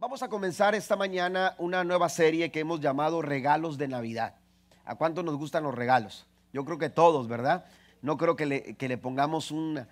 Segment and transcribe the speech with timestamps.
[0.00, 4.34] Vamos a comenzar esta mañana una nueva serie que hemos llamado Regalos de Navidad.
[4.86, 6.26] ¿A cuánto nos gustan los regalos?
[6.54, 7.66] Yo creo que todos, ¿verdad?
[8.00, 9.86] No creo que le, pongamos un,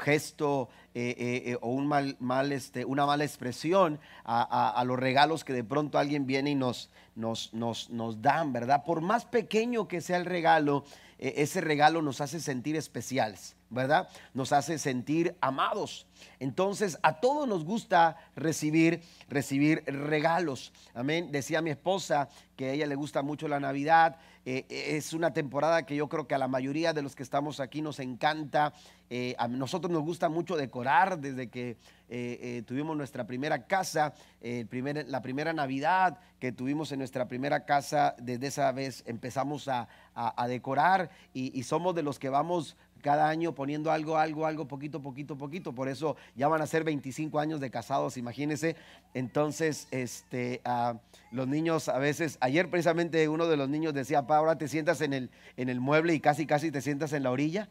[0.00, 6.26] gesto eh, eh, eh, o una mala expresión a, los regalos que de pronto alguien
[6.26, 6.90] viene y nos,
[8.20, 8.82] dan, ¿verdad?
[8.84, 10.82] Por más pequeño que sea el regalo,
[11.18, 13.54] ese regalo nos hace sentir especiales.
[13.74, 14.08] ¿Verdad?
[14.32, 16.06] Nos hace sentir amados.
[16.38, 20.72] Entonces, a todos nos gusta recibir, recibir regalos.
[20.94, 21.30] Amén.
[21.32, 24.16] Decía mi esposa que a ella le gusta mucho la Navidad.
[24.46, 27.60] Eh, es una temporada que yo creo que a la mayoría de los que estamos
[27.60, 28.72] aquí nos encanta.
[29.10, 31.76] Eh, a nosotros nos gusta mucho decorar desde que
[32.08, 38.48] eh, tuvimos nuestra primera casa, la primera Navidad que tuvimos en nuestra primera casa, desde
[38.48, 39.88] esa vez empezamos a,
[40.46, 45.36] decorar y somos de los que vamos cada año poniendo algo, algo, algo, poquito, poquito,
[45.36, 45.74] poquito.
[45.74, 48.76] Por eso ya van a ser 25 años de casados, imagínense.
[49.12, 50.94] Entonces, este, ah,
[51.30, 55.02] los niños a veces, ayer precisamente uno de los niños decía, pa, ahora te sientas
[55.02, 57.68] en el, en el mueble y casi, casi te sientas en la orilla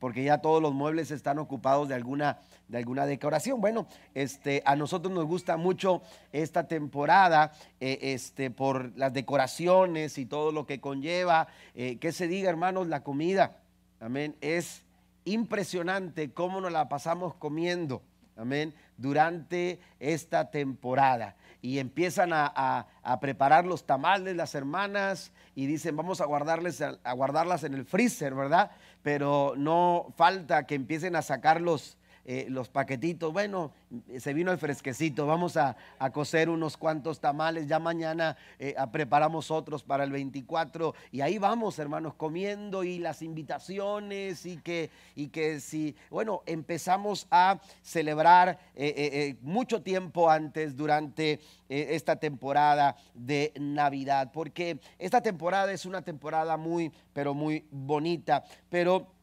[0.00, 2.38] porque ya todos los muebles están ocupados de alguna,
[2.68, 3.62] de alguna decoración.
[3.62, 10.26] Bueno, este, a nosotros nos gusta mucho esta temporada eh, este, por las decoraciones y
[10.26, 11.48] todo lo que conlleva.
[11.74, 13.63] Eh, que se diga, hermanos, la comida.
[14.04, 14.36] Amén.
[14.42, 14.84] Es
[15.24, 18.02] impresionante cómo nos la pasamos comiendo.
[18.36, 18.74] Amén.
[18.98, 21.36] Durante esta temporada.
[21.62, 22.86] Y empiezan a,
[23.22, 28.34] preparar los tamales las hermanas y dicen, vamos a, guardarles, a guardarlas en el freezer,
[28.34, 28.72] ¿verdad?
[29.02, 33.32] Pero no falta que empiecen a sacar los, eh, los paquetitos.
[33.32, 33.72] Bueno,
[34.18, 35.26] se vino el fresquecito.
[35.26, 35.76] Vamos a,
[36.12, 37.66] cocer unos cuantos tamales.
[37.66, 40.94] Ya mañana eh, preparamos otros para el 24.
[41.12, 47.26] Y ahí vamos, hermanos, comiendo y las invitaciones y que, y que si, bueno, empezamos
[47.30, 54.30] a celebrar eh, mucho tiempo antes durante esta temporada de Navidad.
[54.32, 58.44] Porque esta temporada es una temporada muy, pero muy bonita.
[58.70, 59.13] Pero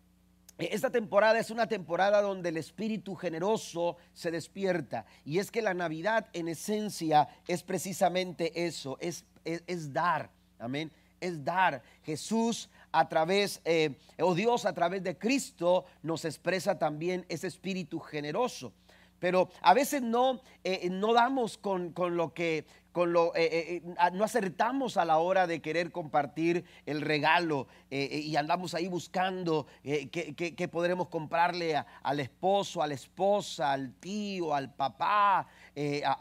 [0.71, 5.05] esta temporada es una temporada donde el espíritu generoso se despierta.
[5.25, 10.29] Y es que la Navidad en esencia es precisamente eso, es, es, dar.
[10.59, 10.91] Amén.
[11.19, 11.81] Es dar.
[12.03, 17.99] Jesús a través, eh, o Dios a través de Cristo nos expresa también ese espíritu
[17.99, 18.73] generoso
[19.21, 23.81] pero a veces no, eh, no damos con, lo que, con lo, eh, eh,
[24.13, 30.69] no acertamos a la hora de querer compartir el regalo y andamos ahí buscando qué,
[30.71, 35.47] podremos comprarle al esposo, a la esposa, al tío, al papá,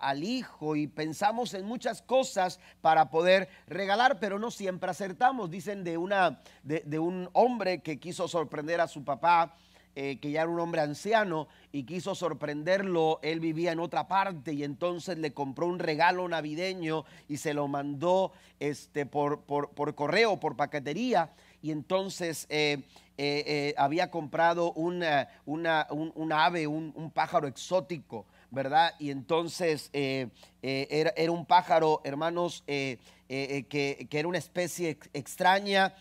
[0.00, 5.50] al hijo y pensamos en muchas cosas para poder regalar, pero no siempre acertamos.
[5.50, 9.54] Dicen de, una, de un hombre que quiso sorprender a su papá
[10.02, 14.54] eh, que ya era un hombre anciano y quiso sorprenderlo, él vivía en otra parte
[14.54, 19.94] y entonces le compró un regalo navideño y se lo mandó este, por, por, por
[19.94, 21.34] correo, por paquetería.
[21.60, 22.78] Y entonces eh,
[23.18, 28.94] eh, había comprado una, una, un, ave, un, pájaro exótico, ¿verdad?
[28.98, 35.94] Y entonces era, era, un pájaro, hermanos, que, que, era una especie extraña,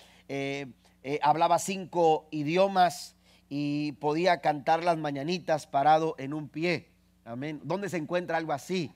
[1.22, 3.18] hablaba cinco idiomas,
[3.50, 6.92] y podía cantar las mañanitas parado en un pie.
[7.26, 7.60] Amén.
[7.64, 8.94] ¿Dónde se encuentra algo así?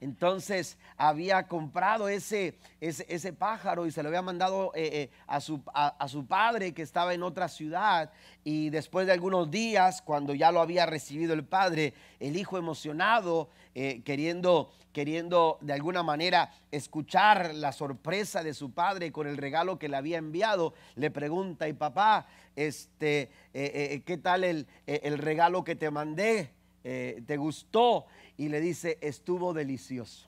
[0.00, 5.60] Entonces había comprado ese, ese, pájaro y se lo había mandado eh, eh, a, su,
[5.74, 8.12] a, su, padre que estaba en otra ciudad.
[8.44, 13.50] Y después de algunos días, cuando ya lo había recibido el padre, el hijo emocionado,
[13.74, 19.80] eh, queriendo, queriendo de alguna manera escuchar la sorpresa de su padre con el regalo
[19.80, 25.74] que le había enviado, le pregunta, y papá, este, ¿qué tal el, el regalo que
[25.74, 26.57] te mandé?
[26.82, 28.06] ¿Te gustó?
[28.38, 30.26] y le dice, estuvo delicioso.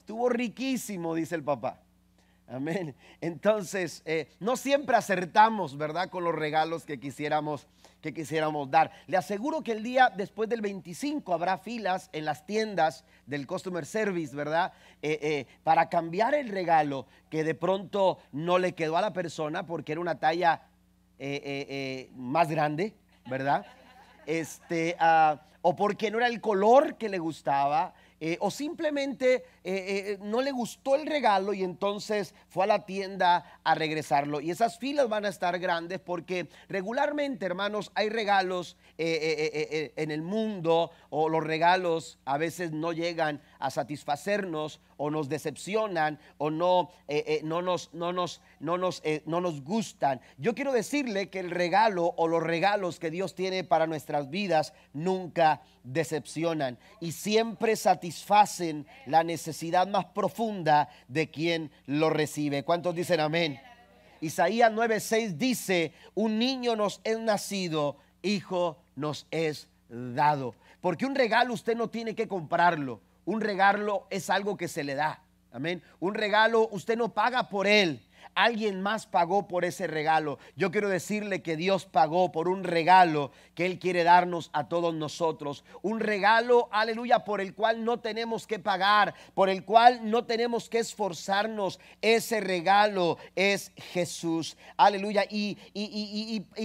[0.00, 1.80] Estuvo riquísimo, dice el papá.
[2.48, 2.94] Amén.
[3.20, 6.08] Entonces, eh, no siempre acertamos, ¿verdad?
[6.08, 7.68] Con los regalos que quisiéramos,
[8.00, 8.90] que quisiéramos dar.
[9.06, 13.86] Le aseguro que el día después del 25 habrá filas en las tiendas del Customer
[13.86, 14.72] Service, ¿verdad?
[15.02, 19.64] Eh, eh, para cambiar el regalo que de pronto no le quedó a la persona
[19.64, 20.62] porque era una talla
[22.14, 22.94] más grande,
[23.28, 23.66] ¿verdad?
[24.28, 29.42] este, ah, o porque no era el color que le gustaba, eh, o simplemente eh,
[29.64, 34.40] eh, no le gustó el regalo y entonces fue a la tienda a regresarlo.
[34.40, 40.90] Y esas filas van a estar grandes porque regularmente, hermanos, hay regalos en el mundo
[41.10, 47.24] o los regalos a veces no llegan a satisfacernos o nos decepcionan o no, eh,
[47.26, 50.20] eh, no, nos, no, nos, no, nos, eh, no nos gustan.
[50.36, 54.74] Yo quiero decirle que el regalo o los regalos que Dios tiene para nuestras vidas
[54.92, 62.64] nunca decepcionan y siempre satisfacen la necesidad más profunda de quien lo recibe.
[62.64, 63.60] ¿Cuántos dicen amén?
[64.20, 70.54] Isaías 9:6 dice, un niño nos es nacido, hijo nos es dado.
[70.80, 73.00] Porque un regalo usted no tiene que comprarlo.
[73.28, 75.20] Un regalo es algo que se le da.
[75.52, 75.82] Amén.
[76.00, 78.07] Un regalo usted no paga por él.
[78.34, 80.38] Alguien más pagó por ese regalo.
[80.56, 84.94] Yo quiero decirle que Dios pagó por un regalo que Él quiere darnos a todos
[84.94, 85.64] nosotros.
[85.82, 90.68] Un regalo, aleluya, por el cual no tenemos que pagar, por el cual no tenemos
[90.68, 91.80] que esforzarnos.
[92.00, 94.56] Ese regalo es Jesús.
[94.76, 95.24] Aleluya.
[95.28, 95.56] Y,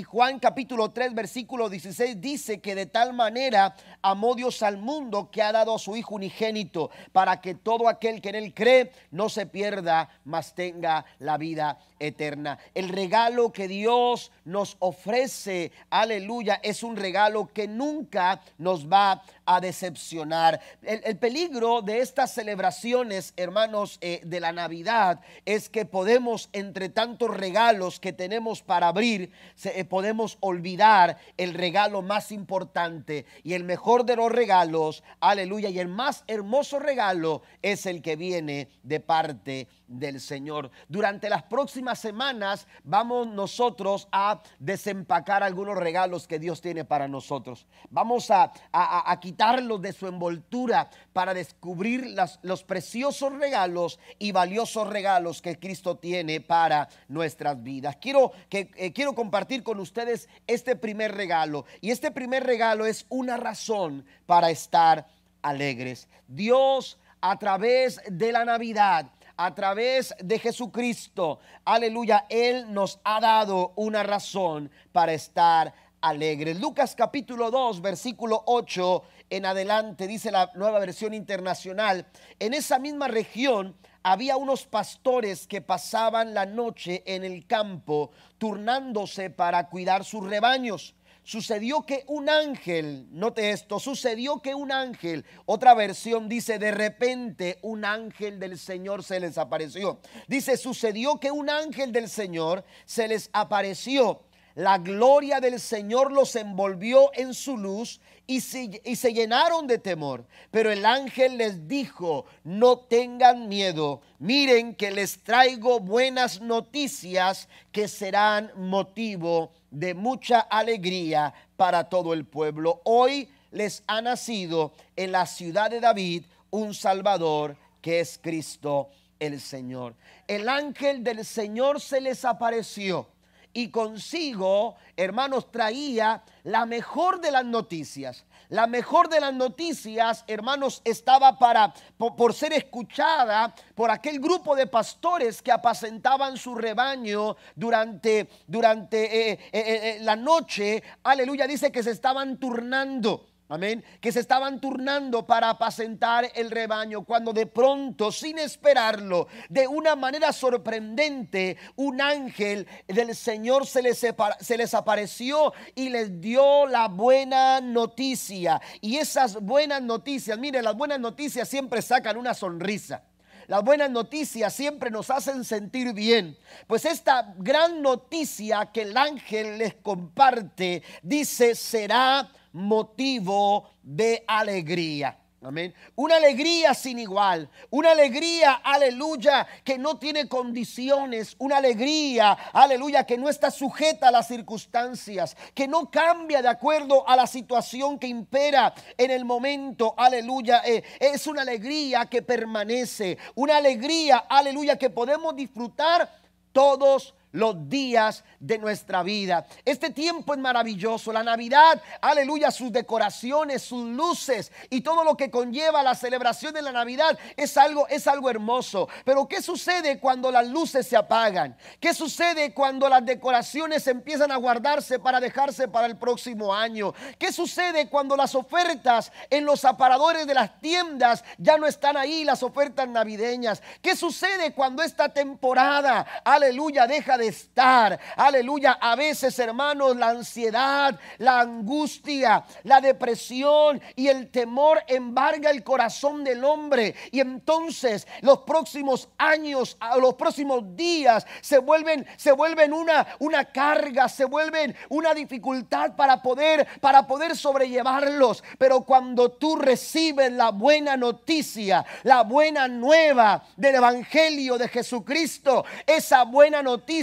[0.06, 5.42] Juan capítulo 3, versículo 16 dice que de tal manera amó Dios al mundo que
[5.42, 9.30] ha dado a su Hijo unigénito para que todo aquel que en Él cree no
[9.30, 11.53] se pierda, mas tenga la vida
[12.00, 12.58] eterna.
[12.74, 19.62] El regalo que Dios nos ofrece, aleluya, es un regalo que nunca nos va a
[19.62, 20.60] decepcionar.
[20.82, 27.36] El, peligro de estas celebraciones, hermanos, eh, de la Navidad es que podemos, entre tantos
[27.36, 29.32] regalos que tenemos para abrir,
[29.64, 35.80] eh, podemos olvidar el regalo más importante y el mejor de los regalos, aleluya, y
[35.80, 40.72] el más hermoso regalo es el que viene de parte del Señor.
[40.88, 47.68] Durante las próximas semanas vamos nosotros a desempacar algunos regalos que Dios tiene para nosotros.
[47.90, 55.42] Vamos a, a, quitarlos de su envoltura para descubrir los preciosos regalos y valiosos regalos
[55.42, 57.98] que Cristo tiene para nuestras vidas.
[58.00, 63.08] Quiero, que, eh, quiero compartir con ustedes este primer regalo y este primer regalo es
[63.10, 65.08] una razón para estar
[65.42, 66.08] alegres.
[66.28, 73.74] Dios a través de la Navidad a través de Jesucristo, aleluya, Él nos ha dado
[73.76, 76.60] una razón para estar alegres.
[76.60, 82.06] Lucas capítulo 2, versículo 8 en adelante, dice la nueva versión internacional,
[82.40, 89.30] en esa misma región había unos pastores que pasaban la noche en el campo turnándose
[89.30, 95.74] para cuidar sus rebaños sucedió que un ángel, note esto, sucedió que un ángel, otra
[95.74, 100.00] versión dice, de repente un ángel del Señor se les apareció.
[100.28, 104.22] Dice, sucedió que un ángel del Señor se les apareció.
[104.56, 110.26] La gloria del Señor los envolvió en su luz y se, llenaron de temor.
[110.52, 117.88] Pero el ángel les dijo, no tengan miedo, miren que les traigo buenas noticias que
[117.88, 122.82] serán motivo de mucha alegría para todo el pueblo.
[122.86, 128.90] Hoy les ha nacido en la ciudad de David un Salvador que es Cristo
[129.20, 129.96] el Señor.
[130.28, 133.08] El ángel del Señor se les apareció
[133.54, 138.26] y consigo, hermanos, traía la mejor de las noticias.
[138.50, 144.68] La mejor de las noticias, hermanos, estaba para por, ser escuchada por aquel grupo de
[144.68, 150.84] pastores que apacentaban su rebaño durante, durante eh, eh, eh, la noche.
[151.04, 153.33] Aleluya, dice que se estaban turnando.
[153.54, 153.84] Amén.
[154.02, 159.96] Que se estaban turnando para apacentar el rebaño cuando de pronto, sin esperarlo, de una
[159.96, 164.04] manera sorprendente, un ángel del Señor se les,
[164.40, 168.60] se les apareció y les dio la buena noticia.
[168.82, 173.04] Y esas buenas noticias, mire, las buenas noticias siempre sacan una sonrisa.
[173.46, 176.36] Las buenas noticias siempre nos hacen sentir bien.
[176.66, 185.20] Pues esta gran noticia que el ángel les comparte dice será motivo de alegría.
[185.46, 185.74] Amén.
[185.96, 187.50] Una alegría sin igual.
[187.70, 191.36] Una alegría, aleluya, que no tiene condiciones.
[191.38, 195.36] Una alegría, aleluya, que no está sujeta a las circunstancias.
[195.54, 199.94] Que no cambia de acuerdo a la situación que impera en el momento.
[199.98, 200.62] Aleluya.
[200.66, 203.18] Eh, es una alegría que permanece.
[203.36, 206.10] Una alegría, aleluya, que podemos disfrutar
[206.54, 209.46] todos los días de nuestra vida.
[209.66, 211.12] Este tiempo es maravilloso.
[211.12, 216.62] La Navidad, aleluya, sus decoraciones, sus luces y todo lo que conlleva la celebración de
[216.62, 218.88] la Navidad es algo, es algo hermoso.
[219.04, 221.58] Pero ¿qué sucede cuando las luces se apagan?
[221.80, 226.94] ¿Qué sucede cuando las decoraciones empiezan a guardarse para dejarse para el próximo año?
[227.18, 232.24] ¿Qué sucede cuando las ofertas en los aparadores de las tiendas ya no están ahí,
[232.24, 233.64] las ofertas navideñas?
[233.82, 238.00] ¿Qué sucede cuando esta temporada, aleluya, deja de estar.
[238.16, 238.78] Aleluya.
[238.80, 246.24] A veces, hermanos, la ansiedad, la angustia, la depresión y el temor embarga el corazón
[246.24, 246.96] del hombre.
[247.12, 254.10] Y entonces los próximos años, los próximos días se vuelven, se vuelven una, una carga,
[254.10, 258.44] se vuelven una dificultad para poder, para poder sobrellevarlos.
[258.58, 266.24] Pero cuando tú recibes la buena noticia, la buena nueva del Evangelio de Jesucristo, esa
[266.24, 266.94] buena noticia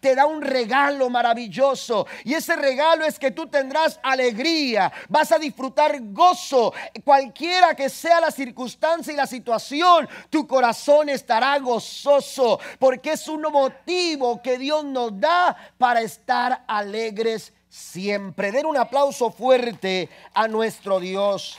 [0.00, 2.06] te da un regalo maravilloso.
[2.24, 6.72] Y ese regalo es que tú tendrás alegría, vas a disfrutar gozo,
[7.04, 13.42] cualquiera que sea la circunstancia y la situación, tu corazón estará gozoso, porque es un
[13.42, 18.52] motivo que Dios nos da para estar alegres siempre.
[18.52, 21.58] Den un aplauso fuerte a nuestro Dios.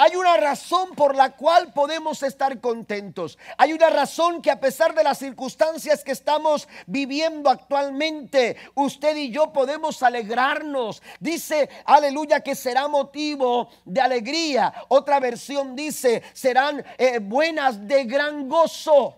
[0.00, 3.36] Hay una razón por la cual podemos estar contentos.
[3.56, 9.32] Hay una razón que a pesar de las circunstancias que estamos viviendo actualmente, usted y
[9.32, 11.02] yo podemos alegrarnos.
[11.18, 14.72] Dice, aleluya, que será motivo de alegría.
[14.86, 19.16] Otra versión dice, serán eh, buenas de gran gozo,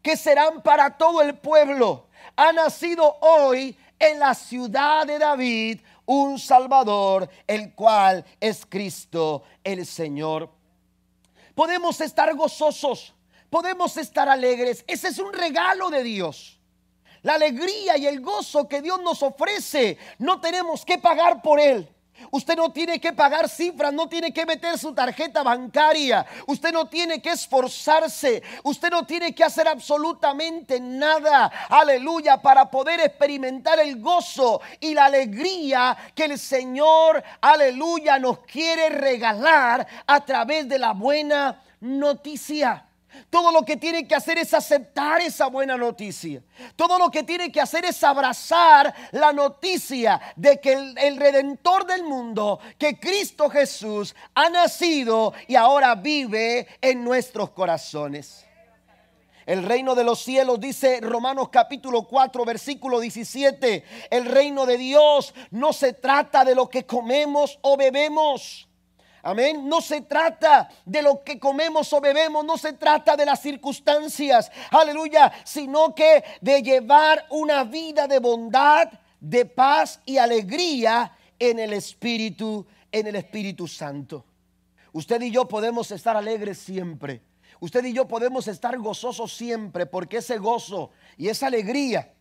[0.00, 2.06] que serán para todo el pueblo.
[2.36, 9.84] Ha nacido hoy en la ciudad de David un Salvador, el cual es Cristo el
[9.84, 10.50] Señor.
[11.54, 13.14] Podemos estar gozosos,
[13.50, 14.84] podemos estar alegres.
[14.86, 16.60] Ese es un regalo de Dios.
[17.22, 21.88] La alegría y el gozo que Dios nos ofrece, no tenemos que pagar por él.
[22.30, 26.88] Usted no tiene que pagar cifras, no tiene que meter su tarjeta bancaria, usted no
[26.88, 34.00] tiene que esforzarse, usted no tiene que hacer absolutamente nada, aleluya, para poder experimentar el
[34.00, 40.92] gozo y la alegría que el Señor, aleluya, nos quiere regalar a través de la
[40.92, 42.86] buena noticia.
[43.30, 46.42] Todo lo que tiene que hacer es aceptar esa buena noticia.
[46.76, 52.04] Todo lo que tiene que hacer es abrazar la noticia de que el, redentor del
[52.04, 58.44] mundo, que Cristo Jesús ha nacido y ahora vive en nuestros corazones.
[59.46, 65.34] El reino de los cielos, dice Romanos capítulo 4, versículo 17, el reino de Dios
[65.52, 68.65] no se trata de lo que comemos o bebemos
[69.26, 69.68] Amén.
[69.68, 74.52] No se trata de lo que comemos o bebemos, no se trata de las circunstancias,
[74.70, 81.72] aleluya, sino que de llevar una vida de bondad, de paz y alegría en el
[81.72, 84.24] Espíritu, en el Espíritu Santo.
[84.92, 87.20] Usted y yo podemos estar alegres siempre.
[87.58, 92.12] Usted y yo podemos estar gozosos siempre porque ese gozo y esa alegría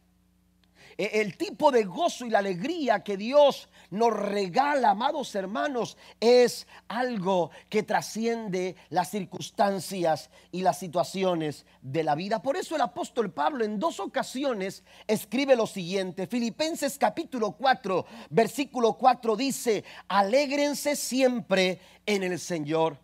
[0.98, 7.52] el tipo de gozo y la alegría que Dios nos regala, amados hermanos, es algo
[7.70, 12.42] que trasciende las circunstancias y las situaciones de la vida.
[12.42, 16.28] Por eso el apóstol Pablo en dos ocasiones escribe lo siguiente.
[16.28, 22.98] Filipenses capítulo 4, versículo 4 dice, alégrense siempre en el Señor.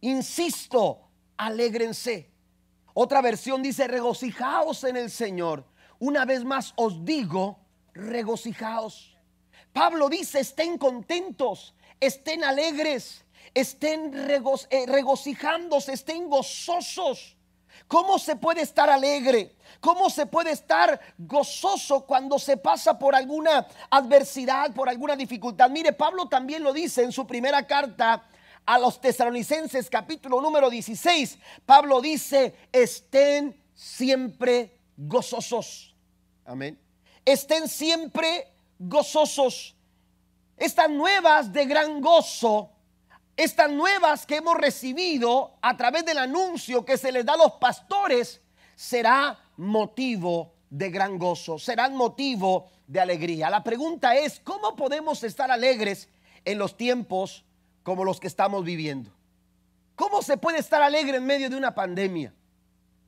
[0.00, 1.00] Insisto,
[1.36, 2.30] alégrense.
[2.94, 5.64] Otra versión dice, regocijaos en el Señor.
[5.98, 7.58] Una vez más os digo,
[7.94, 9.16] regocijaos.
[9.72, 13.24] Pablo dice, estén contentos, estén alegres,
[13.54, 17.36] estén eh, regocijándose, estén gozosos.
[17.88, 19.54] ¿Cómo se puede estar alegre?
[19.80, 25.70] ¿Cómo se puede estar gozoso cuando se pasa por alguna adversidad, por alguna dificultad?
[25.70, 28.26] Mire, Pablo también lo dice en su primera carta
[28.64, 31.38] a los tesalonicenses capítulo número 16.
[31.64, 35.94] Pablo dice, estén siempre gozosos.
[36.44, 36.78] Amén.
[37.24, 39.74] Estén siempre gozosos.
[40.56, 42.70] Estas nuevas de gran gozo,
[43.36, 47.52] estas nuevas que hemos recibido a través del anuncio que se les da a los
[47.52, 48.40] pastores,
[48.74, 53.50] será motivo de gran gozo, serán motivo de alegría.
[53.50, 56.08] La pregunta es, ¿cómo podemos estar alegres
[56.44, 57.44] en los tiempos
[57.82, 59.10] como los que estamos viviendo?
[59.94, 62.34] ¿Cómo se puede estar alegre en medio de una pandemia?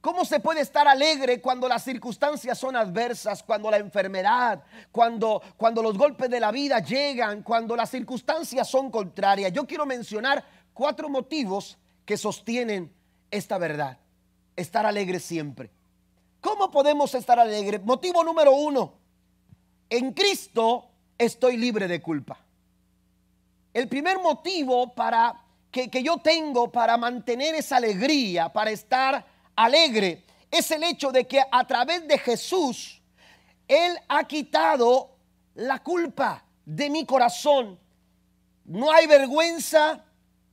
[0.01, 4.63] ¿Cómo se puede estar alegre cuando las circunstancias son adversas, cuando la enfermedad,
[4.93, 9.53] cuando, cuando los golpes de la vida llegan, cuando las circunstancias son contrarias?
[9.53, 12.93] Yo quiero mencionar cuatro motivos que sostienen
[13.31, 13.99] esta verdad.
[14.55, 15.71] Estar alegre siempre.
[16.41, 17.83] ¿Cómo podemos estar alegres?
[17.83, 18.95] Motivo número uno.
[19.91, 22.39] En Cristo estoy libre de culpa.
[23.75, 29.25] El primer motivo para que, que yo tengo para mantener esa alegría, para estar
[29.59, 33.03] alegre es el hecho de que a través de Jesús,
[33.67, 35.17] Él ha quitado
[35.55, 37.79] la culpa de mi corazón.
[38.65, 40.05] No hay vergüenza,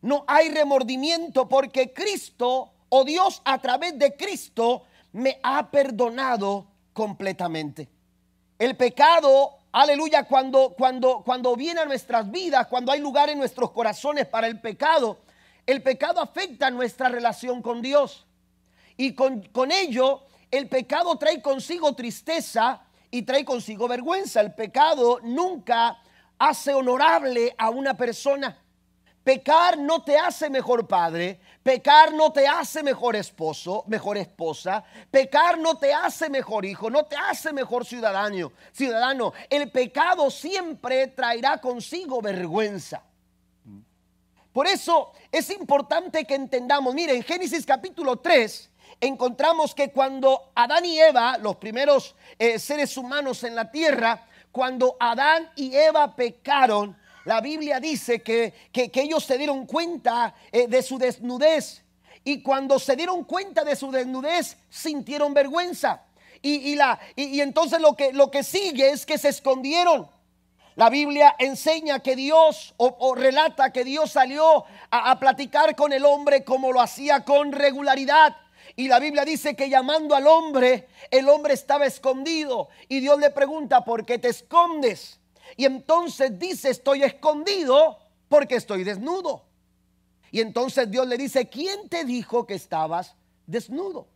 [0.01, 4.83] no hay remordimiento, porque Cristo o Dios a través de Cristo
[5.13, 7.88] me ha perdonado completamente.
[8.57, 13.71] El pecado, aleluya, cuando, cuando, cuando viene a nuestras vidas, cuando hay lugar en nuestros
[13.71, 15.19] corazones para el pecado,
[15.65, 18.25] el pecado afecta nuestra relación con Dios.
[18.98, 24.42] Y con, con ello, el pecado trae consigo tristeza y trae consigo vergüenza.
[24.42, 26.00] El pecado nunca
[26.38, 28.58] hace honorable a una persona.
[29.24, 35.58] Pecar no te hace mejor padre, pecar no te hace mejor esposo, mejor esposa, pecar
[35.58, 38.52] no te hace mejor hijo, no te hace mejor ciudadano.
[38.72, 43.02] Ciudadano, el pecado siempre traerá consigo vergüenza.
[44.54, 48.70] Por eso es importante que entendamos, mire, en Génesis capítulo 3
[49.02, 54.96] encontramos que cuando Adán y Eva, los primeros eh, seres humanos en la tierra, cuando
[55.00, 60.82] Adán y Eva pecaron, la Biblia dice que, que, ellos se dieron cuenta eh, de
[60.84, 61.84] su desnudez.
[62.24, 66.04] Y cuando se dieron cuenta de su desnudez, sintieron vergüenza.
[66.42, 70.08] Y, la, y, entonces lo que, lo que sigue es que se escondieron.
[70.75, 76.06] La Biblia enseña que Dios o, relata que Dios salió a, a, platicar con el
[76.06, 78.36] hombre como lo hacía con regularidad.
[78.75, 82.67] Y la Biblia dice que llamando al hombre, el hombre estaba escondido.
[82.89, 85.20] Y Dios le pregunta, ¿por qué te escondes?
[85.55, 89.46] Y entonces dice, estoy escondido porque estoy desnudo.
[90.32, 93.15] Y entonces Dios le dice, ¿quién te dijo que estabas
[93.46, 94.08] desnudo?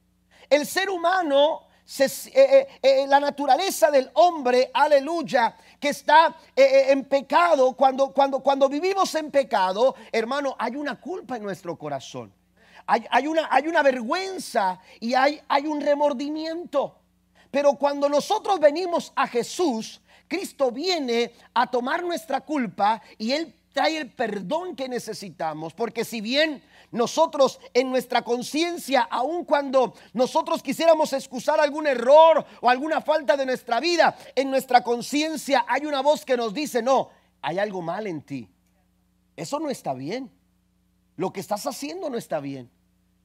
[0.49, 7.73] El ser humano, eh, eh, eh, la naturaleza del hombre, aleluya, que está en pecado,
[7.77, 12.33] cuando, cuando, cuando vivimos en pecado, hermano, hay una culpa en nuestro corazón.
[12.91, 16.95] Hay, una, hay una vergüenza y hay, hay un remordimiento.
[17.51, 23.97] Pero cuando nosotros venimos a Jesús, Cristo viene a tomar nuestra culpa y Él trae
[23.97, 25.73] el perdón que necesitamos.
[25.73, 32.69] Porque si bien nosotros en nuestra conciencia, aun cuando nosotros quisiéramos excusar algún error o
[32.69, 37.09] alguna falta de nuestra vida, en nuestra conciencia hay una voz que nos dice, no,
[37.41, 38.49] hay algo mal en ti.
[39.35, 40.31] Eso no está bien.
[41.17, 42.71] Lo que estás haciendo no está bien.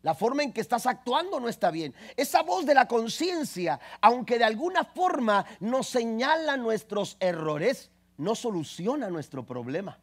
[0.04, 1.94] La forma en que estás actuando no está bien.
[2.14, 9.08] Esa voz de la conciencia, aunque de alguna forma nos señala nuestros errores, no soluciona
[9.08, 9.98] nuestro problema.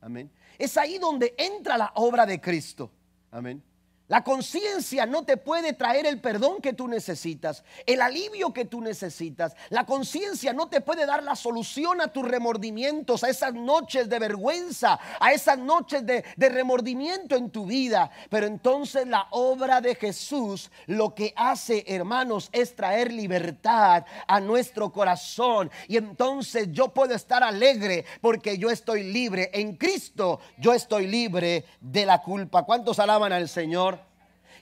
[0.00, 0.28] Amén.
[0.58, 2.90] Es ahí donde entra la obra de Cristo.
[3.30, 3.62] Amén.
[4.08, 8.80] La conciencia no te puede traer el perdón que tú necesitas, el alivio que tú
[8.80, 9.56] necesitas.
[9.68, 14.20] La conciencia no te puede dar la solución a tus remordimientos, a esas noches de
[14.20, 18.12] vergüenza, a esas noches de, remordimiento en tu vida.
[18.30, 24.92] Pero entonces la obra de Jesús lo que hace, hermanos, es traer libertad a nuestro
[24.92, 25.68] corazón.
[25.88, 29.50] Y entonces yo puedo estar alegre porque yo estoy libre.
[29.52, 32.62] En Cristo yo estoy libre de la culpa.
[32.64, 33.95] ¿Cuántos alaban al Señor?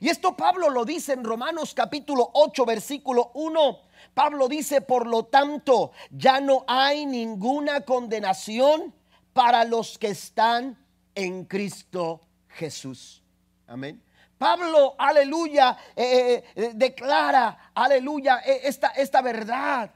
[0.04, 3.78] Y esto Pablo lo dice en Romanos capítulo 8, versículo 1.
[4.12, 8.92] Pablo dice, por lo tanto, ya no hay ninguna condenación
[9.32, 10.76] para los que están
[11.14, 13.22] en Cristo Jesús.
[13.66, 14.02] Amén.
[14.36, 19.90] Pablo, aleluya, eh, eh, declara, aleluya, eh, esta, esta verdad.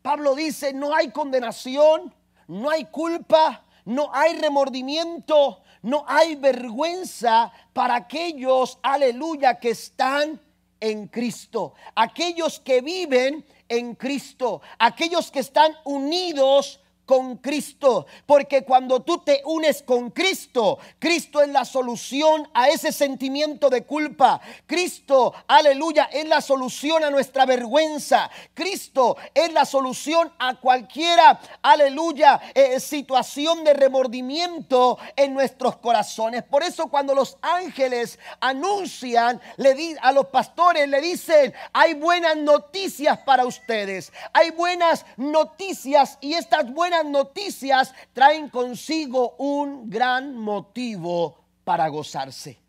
[0.00, 2.14] Pablo dice, no hay condenación,
[2.46, 10.40] no hay culpa, no hay remordimiento, no hay vergüenza para aquellos, aleluya, que están
[10.80, 18.06] en Cristo, aquellos que viven en Cristo, aquellos que están unidos con Cristo.
[18.26, 23.84] Porque cuando tú te unes con Cristo, Cristo es la solución a ese sentimiento de
[23.84, 24.42] culpa.
[24.66, 28.30] Cristo, aleluya, es la solución a nuestra vergüenza.
[28.52, 36.42] Cristo es la solución a cualquiera, aleluya, eh, situación de remordimiento en nuestros corazones.
[36.42, 43.18] Por eso cuando los ángeles anuncian le a los pastores, le dicen, hay buenas noticias
[43.18, 44.12] para ustedes.
[44.32, 52.60] Hay buenas noticias y estas buenas noticias traen consigo un gran motivo para gozarse.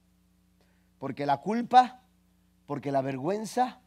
[0.97, 2.01] Porque la culpa,
[2.65, 3.79] porque la vergüenza,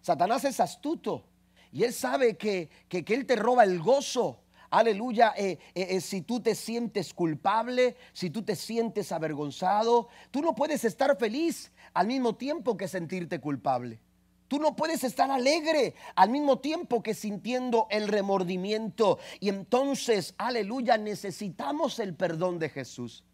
[0.00, 1.24] Satanás es astuto
[1.72, 4.40] y él sabe que, que, él te roba el gozo.
[4.70, 10.42] Aleluya, eh, eh, eh, si tú te sientes culpable, si tú te sientes avergonzado, tú
[10.42, 14.00] no puedes estar feliz al mismo tiempo que sentirte culpable.
[14.48, 19.18] Tú no puedes estar alegre al mismo tiempo que sintiendo el remordimiento.
[19.40, 23.24] Y entonces, aleluya, necesitamos el perdón de Jesús.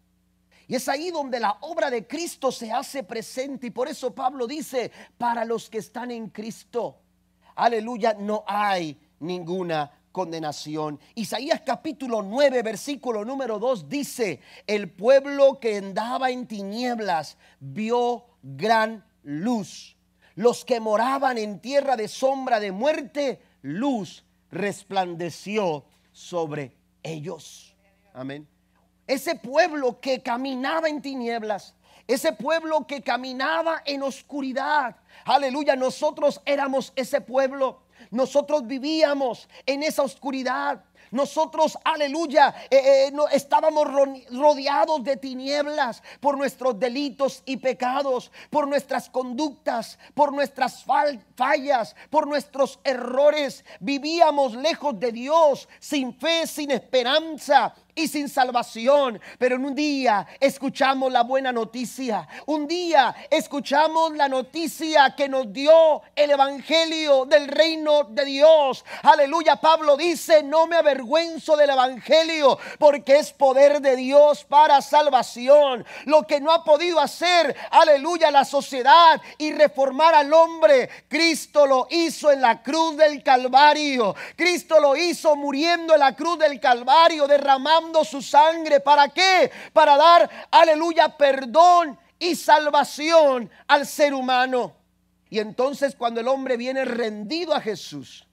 [0.67, 3.67] Y es ahí donde la obra de Cristo se hace presente.
[3.67, 6.99] Y por eso Pablo dice, para los que están en Cristo,
[7.55, 10.99] aleluya, no hay ninguna condenación.
[11.13, 19.05] Isaías capítulo 9, versículo número 2 dice, el pueblo que andaba en tinieblas vio gran
[19.23, 19.94] luz
[20.35, 27.75] los que moraban en tierra de sombra de muerte, luz resplandeció sobre ellos.
[28.13, 28.47] Amén.
[29.07, 31.75] Ese pueblo que caminaba en tinieblas,
[32.07, 34.95] ese pueblo que caminaba en oscuridad.
[35.25, 37.81] Aleluya, nosotros éramos ese pueblo.
[38.11, 40.84] Nosotros vivíamos en esa oscuridad.
[41.11, 43.87] Nosotros, aleluya, eh, eh, no, estábamos
[44.31, 52.27] rodeados de tinieblas por nuestros delitos y pecados, por nuestras conductas, por nuestras fallas, por
[52.27, 53.63] nuestros errores.
[53.79, 59.19] Vivíamos lejos de Dios, sin fe, sin esperanza y sin salvación.
[59.39, 62.27] Pero en un día escuchamos la buena noticia.
[62.45, 68.83] Un día escuchamos la noticia que nos dio el Evangelio del reino de Dios.
[69.01, 69.55] Aleluya.
[69.55, 75.85] Pablo dice, no me avergüenzo del Evangelio porque es poder de Dios para salvación.
[76.05, 81.87] Lo que no ha podido hacer, aleluya, la sociedad y reformar al hombre, Cristo lo
[81.89, 84.15] hizo en la cruz del Calvario.
[84.35, 87.27] Cristo lo hizo muriendo en la cruz del Calvario,
[88.03, 88.79] su sangre.
[88.79, 89.51] ¿Para qué?
[89.73, 94.75] Para dar, aleluya, perdón y salvación al ser humano.
[95.29, 98.27] Y entonces cuando el hombre viene rendido a Jesús,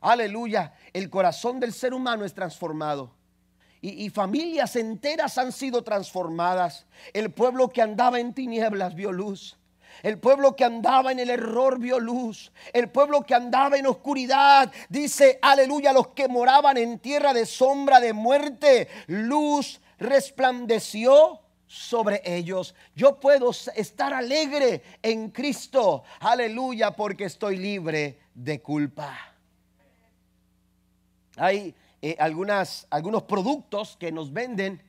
[0.00, 3.14] aleluya, el corazón del ser humano es transformado.
[3.82, 6.84] Y, familias enteras han sido transformadas.
[7.14, 9.56] El pueblo que andaba en tinieblas vio luz.
[10.02, 12.52] El pueblo que andaba en el error vio luz.
[12.72, 18.00] El pueblo que andaba en oscuridad, dice, aleluya, los que moraban en tierra de sombra
[18.00, 22.74] de muerte, luz resplandeció sobre ellos.
[22.96, 29.16] Yo puedo estar alegre en Cristo, aleluya, porque estoy libre de culpa.
[31.36, 34.82] Hay eh, algunas, algunos productos que nos venden.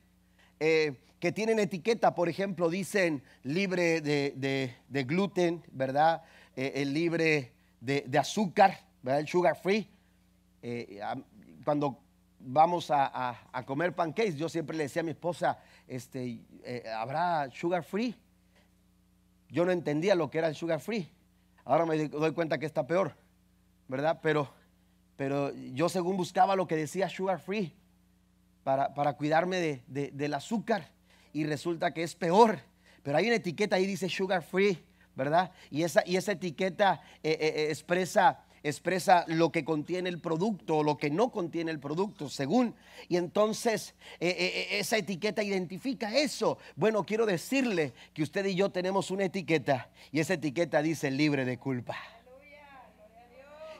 [0.58, 6.24] Eh, que tienen etiqueta, por ejemplo, dicen libre de, gluten, ¿verdad?
[6.56, 9.20] Eh, el libre de, azúcar, ¿verdad?
[9.20, 9.88] El sugar free.
[10.62, 11.00] Eh,
[11.64, 12.00] cuando
[12.40, 17.84] vamos a, comer pancakes, yo siempre le decía a mi esposa, este, eh, ¿habrá sugar
[17.84, 18.16] free?
[19.48, 21.08] Yo no entendía lo que era el sugar free.
[21.64, 23.14] Ahora me doy cuenta que está peor,
[23.86, 24.18] ¿verdad?
[24.24, 24.52] Pero,
[25.14, 27.72] pero yo según buscaba lo que decía sugar free
[28.64, 30.90] para, para cuidarme del azúcar
[31.32, 32.60] y resulta que es peor.
[33.02, 34.78] Pero hay una etiqueta ahí dice sugar free,
[35.14, 35.52] ¿verdad?
[35.70, 40.76] Y esa, y esa etiqueta eh, eh, eh, expresa expresa lo que contiene el producto
[40.76, 42.76] o lo que no contiene el producto, según.
[43.08, 46.58] Y entonces esa etiqueta identifica eso.
[46.76, 51.44] Bueno, quiero decirle que usted y yo tenemos una etiqueta y esa etiqueta dice libre
[51.44, 51.96] de culpa.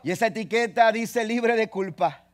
[0.03, 2.25] Y esa etiqueta dice libre de culpa.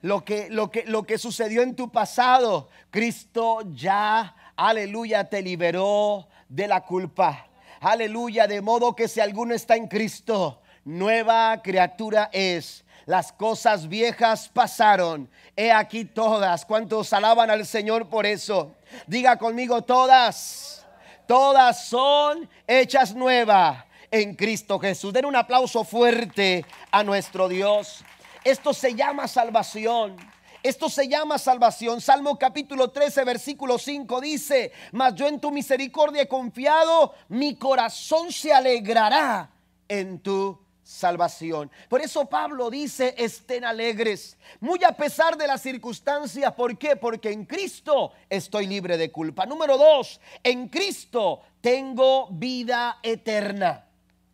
[0.00, 6.28] Lo que, lo que, lo que sucedió en tu pasado, Cristo ya aleluya, te liberó
[6.48, 7.46] de la culpa.
[7.80, 12.84] Aleluya, de modo que si alguno está en Cristo, nueva criatura es.
[13.06, 15.30] Las cosas viejas pasaron.
[15.56, 16.66] He aquí todas.
[16.66, 18.74] ¿Cuántos alaban al Señor por eso?
[19.06, 20.84] Diga conmigo todas.
[21.26, 25.12] Todas son hechas nuevas en Cristo Jesús.
[25.12, 28.04] Den un aplauso fuerte a nuestro Dios.
[28.44, 30.16] Esto se llama salvación.
[30.62, 32.00] Esto se llama salvación.
[32.00, 38.32] Salmo capítulo 13, versículo 5 dice, mas yo en tu misericordia he confiado, mi corazón
[38.32, 39.50] se alegrará
[39.88, 41.70] en tu salvación.
[41.88, 46.52] Por eso Pablo dice, estén alegres, muy a pesar de las circunstancias.
[46.54, 46.96] ¿Por qué?
[46.96, 49.46] Porque en Cristo estoy libre de culpa.
[49.46, 53.86] Número dos, en Cristo tengo vida eterna.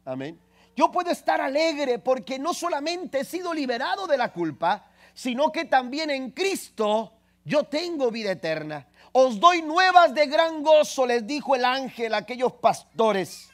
[0.05, 0.41] Amén.
[0.77, 5.64] Yo puedo estar alegre porque no solamente he sido liberado de la culpa, sino que
[5.64, 7.12] también en Cristo
[7.44, 8.87] yo tengo vida eterna.
[9.12, 13.48] Os doy nuevas de gran gozo, les dijo el ángel a aquellos pastores.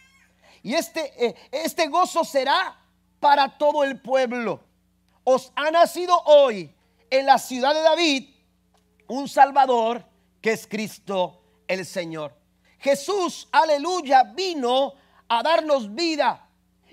[0.62, 2.78] Y este, eh, este gozo será
[3.18, 4.60] para todo el pueblo.
[5.24, 6.74] Os ha nacido hoy
[7.10, 8.30] en la ciudad de David
[9.08, 10.04] un Salvador
[10.40, 12.34] que es Cristo el Señor.
[12.78, 14.94] Jesús, aleluya, vino
[15.28, 16.48] a darnos vida.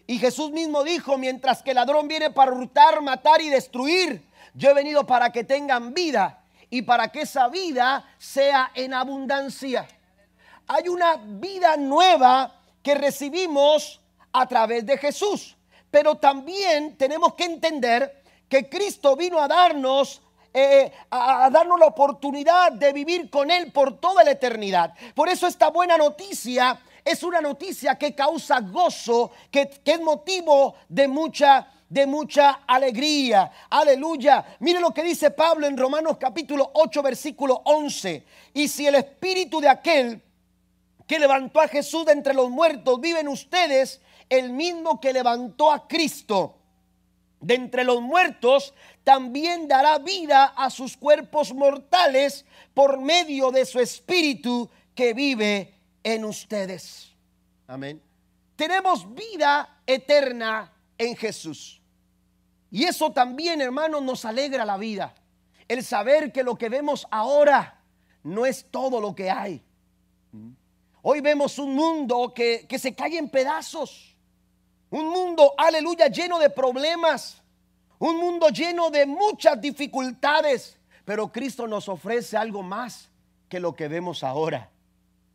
[0.06, 4.27] Y Jesús mismo dijo, mientras que el ladrón viene para hurtar, matar y destruir,
[4.58, 9.88] yo he venido para que tengan vida y para que esa vida sea en abundancia.
[10.68, 14.02] Hay una vida nueva que recibimos
[14.34, 15.56] a través de Jesús.
[15.92, 20.22] Pero también tenemos que entender que Cristo vino a darnos
[20.54, 24.92] eh, a, darnos la oportunidad de vivir con Él por toda la eternidad.
[25.14, 30.74] Por eso esta buena noticia es una noticia que causa gozo, que, que es motivo
[30.90, 33.52] de mucha de mucha alegría.
[33.70, 34.58] Aleluya.
[34.60, 38.26] Mire lo que dice Pablo en Romanos capítulo 8 versículo 11.
[38.54, 40.22] Y si el espíritu de aquel
[41.08, 45.72] que levantó a Jesús de entre los muertos vive en ustedes, el mismo que levantó
[45.72, 46.56] a Cristo
[47.40, 48.74] de entre los muertos,
[49.04, 55.74] también dará vida a sus cuerpos mortales por medio de su espíritu que vive
[56.04, 57.12] en ustedes.
[57.68, 58.02] Amén.
[58.56, 61.77] Tenemos vida eterna en Jesús.
[62.70, 65.16] Y eso también, hermanos, nos alegra la vida.
[65.68, 67.82] El saber que lo que vemos ahora
[68.24, 69.64] no es todo lo que hay.
[71.02, 74.16] Hoy vemos un mundo que, que se cae en pedazos.
[74.90, 77.42] Un mundo, aleluya, lleno de problemas.
[78.00, 80.78] Un mundo lleno de muchas dificultades.
[81.06, 83.10] Pero Cristo nos ofrece algo más
[83.48, 84.70] que lo que vemos ahora.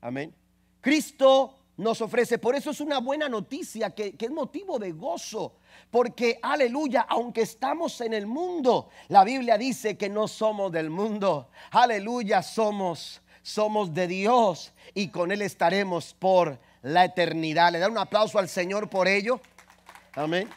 [0.01, 0.35] Amén.
[0.81, 2.39] Cristo nos ofrece.
[2.39, 5.57] Por eso es una buena noticia que, es motivo de gozo.
[5.91, 11.51] Porque, aleluya, aunque estamos en el mundo, la Biblia dice que no somos del mundo.
[11.73, 17.73] Aleluya, somos, somos de Dios y con Él estaremos por la eternidad.
[17.73, 19.41] Le da un aplauso al Señor por ello.
[20.15, 20.49] Amén.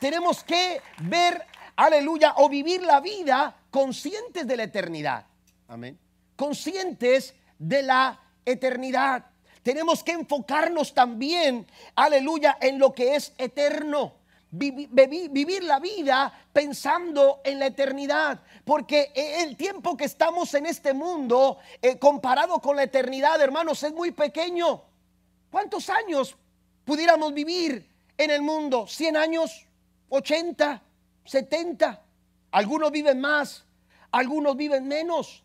[0.00, 1.44] Tenemos que ver,
[1.76, 5.26] aleluya, o vivir la vida conscientes de la eternidad.
[5.68, 5.98] Amén.
[6.36, 9.31] Conscientes de la eternidad.
[9.62, 14.14] Tenemos que enfocarnos también, aleluya, en lo que es eterno.
[14.50, 21.58] Vivir la vida pensando en la eternidad, porque el tiempo que estamos en este mundo,
[21.80, 24.82] eh, comparado con la eternidad, hermanos, es muy pequeño.
[25.50, 26.36] ¿Cuántos años
[26.84, 28.86] pudiéramos vivir en el mundo?
[28.86, 29.66] ¿100 años?
[30.10, 30.80] ¿80?
[31.24, 32.00] ¿70?
[32.50, 33.64] Algunos viven más,
[34.10, 35.42] algunos viven menos.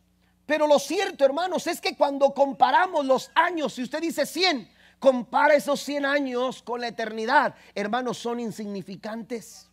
[0.47, 5.53] Pero lo cierto, hermanos, es que cuando comparamos los años, si usted dice 100, compara
[5.53, 9.69] esos 100 años con la eternidad, hermanos, son insignificantes.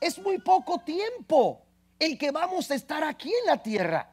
[0.00, 1.60] Es muy poco tiempo
[1.98, 4.08] el que vamos a estar aquí en la tierra.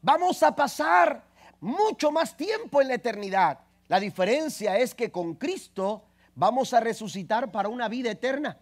[0.00, 1.24] Vamos a pasar
[1.60, 3.58] mucho más tiempo en la eternidad.
[3.88, 6.04] La diferencia es que con Cristo
[6.36, 8.56] vamos a resucitar para una vida eterna,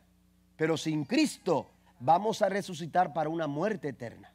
[0.56, 1.68] pero sin Cristo
[2.00, 4.31] vamos a resucitar para una muerte eterna.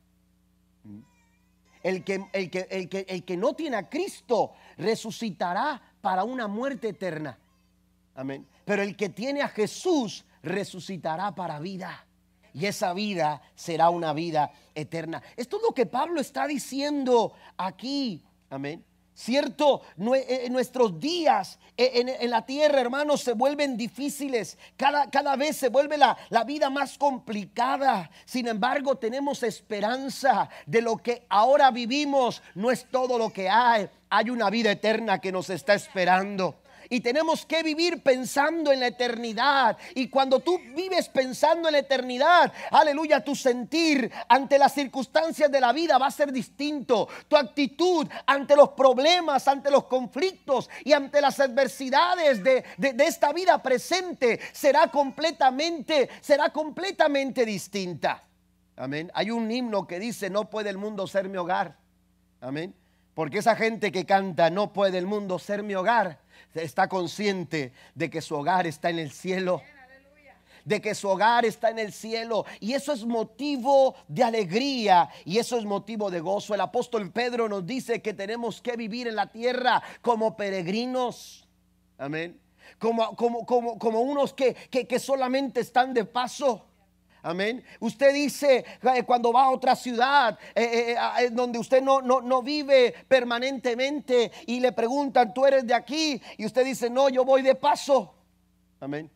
[1.87, 6.45] El que, el, que, el, que, el que no tiene a Cristo resucitará para una
[6.45, 7.39] muerte eterna.
[8.13, 8.45] Amén.
[8.65, 12.05] Pero el que tiene a Jesús resucitará para vida.
[12.53, 15.23] Y esa vida será una vida eterna.
[15.37, 18.21] Esto es lo que Pablo está diciendo aquí.
[18.49, 18.83] Amén.
[19.19, 19.81] Cierto,
[20.13, 24.59] eh, eh, nuestros días eh, en, la tierra, hermanos, se vuelven difíciles.
[24.77, 28.11] Cada, cada vez se vuelve la, la, vida más complicada.
[28.25, 32.43] Sin embargo, tenemos esperanza de lo que ahora vivimos.
[32.53, 33.89] No es todo lo que hay.
[34.11, 38.87] Hay una vida eterna que nos está esperando y tenemos que vivir pensando en la
[38.87, 39.77] eternidad.
[39.95, 45.61] Y cuando tú vives pensando en la eternidad, aleluya, tu sentir ante las circunstancias de
[45.61, 47.07] la vida va a ser distinto.
[47.27, 53.61] Tu actitud ante los problemas, ante los conflictos y ante las adversidades de, esta vida
[53.61, 58.23] presente será completamente, será completamente distinta.
[58.75, 59.11] Amén.
[59.13, 61.77] Hay un himno que dice, no puede el mundo ser mi hogar.
[62.41, 62.75] Amén.
[63.13, 66.19] Porque esa gente que canta, no puede el mundo ser mi hogar,
[66.53, 69.61] está consciente de que su hogar está en el cielo
[70.67, 72.45] de que su hogar está en el cielo.
[72.59, 76.53] Y eso es motivo de alegría y eso es motivo de gozo.
[76.53, 81.47] El apóstol Pedro nos dice que tenemos que vivir en la tierra como peregrinos.
[81.97, 82.37] Amén.
[82.79, 86.65] Como, como, como, como unos que, que solamente están de paso.
[87.23, 87.63] Amén.
[87.79, 92.41] Usted dice eh, cuando va a otra ciudad eh, eh, donde usted no, no, no,
[92.41, 96.21] vive permanentemente y le preguntan, tú eres de aquí.
[96.37, 98.13] Y usted dice, no, yo voy de paso.
[98.79, 99.11] Amén.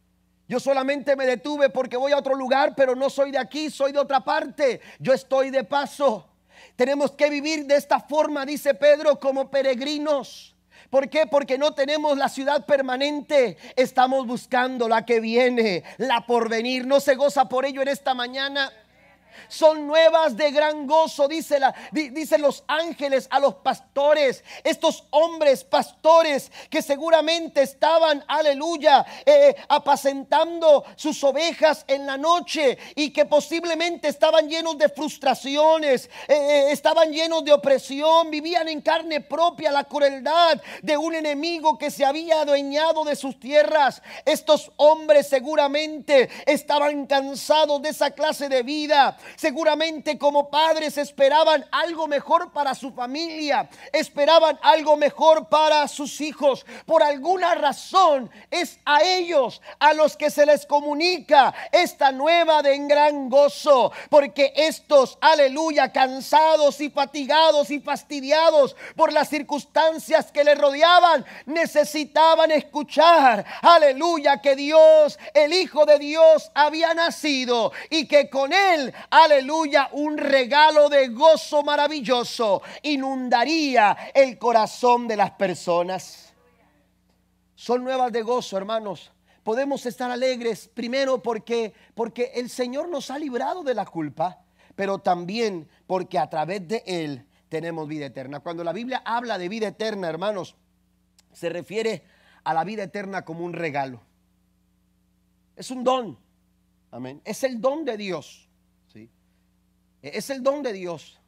[0.47, 3.93] Yo solamente me detuve porque voy a otro lugar, pero no soy de aquí, soy
[3.93, 4.81] de otra parte.
[4.99, 6.27] Yo estoy de paso.
[6.75, 10.50] Tenemos que vivir de esta forma, dice Pedro, como peregrinos.
[10.91, 11.25] ¿Por qué?
[11.25, 13.57] Porque no tenemos la ciudad permanente.
[13.77, 16.85] Estamos buscando la que viene, la por venir.
[16.85, 18.69] No se goza por ello en esta mañana
[19.47, 25.63] son nuevas de gran gozo, dice la, dicen los ángeles a los pastores, estos hombres
[25.63, 34.07] pastores que seguramente estaban, aleluya, eh, apacentando sus ovejas en la noche y que posiblemente
[34.07, 39.83] estaban llenos de frustraciones, eh, eh, estaban llenos de opresión, vivían en carne propia la
[39.83, 44.01] crueldad de un enemigo que se había adueñado de sus tierras.
[44.25, 52.07] Estos hombres seguramente estaban cansados de esa clase de vida Seguramente como padres esperaban algo
[52.07, 56.65] mejor para su familia, esperaban algo mejor para sus hijos.
[56.85, 62.77] Por alguna razón es a ellos a los que se les comunica esta nueva de
[62.87, 70.57] gran gozo, porque estos, aleluya, cansados y fatigados y fastidiados por las circunstancias que les
[70.57, 78.53] rodeaban, necesitaban escuchar, aleluya, que Dios, el Hijo de Dios, había nacido y que con
[78.53, 86.33] él, aleluya, un regalo de gozo maravilloso inundaría el corazón de las personas.
[87.55, 89.11] Son nuevas de gozo, hermanos.
[89.43, 94.39] Podemos estar alegres primero porque porque el Señor nos ha librado de la culpa,
[94.75, 98.39] pero también porque a través de él tenemos vida eterna.
[98.39, 100.55] Cuando la Biblia habla de vida eterna, hermanos,
[101.33, 102.03] se refiere
[102.43, 104.01] a la vida eterna como un regalo.
[105.55, 106.17] Es un don.
[106.91, 107.21] Amén.
[107.25, 108.49] Es el don de Dios.
[110.01, 111.19] Es el don de Dios.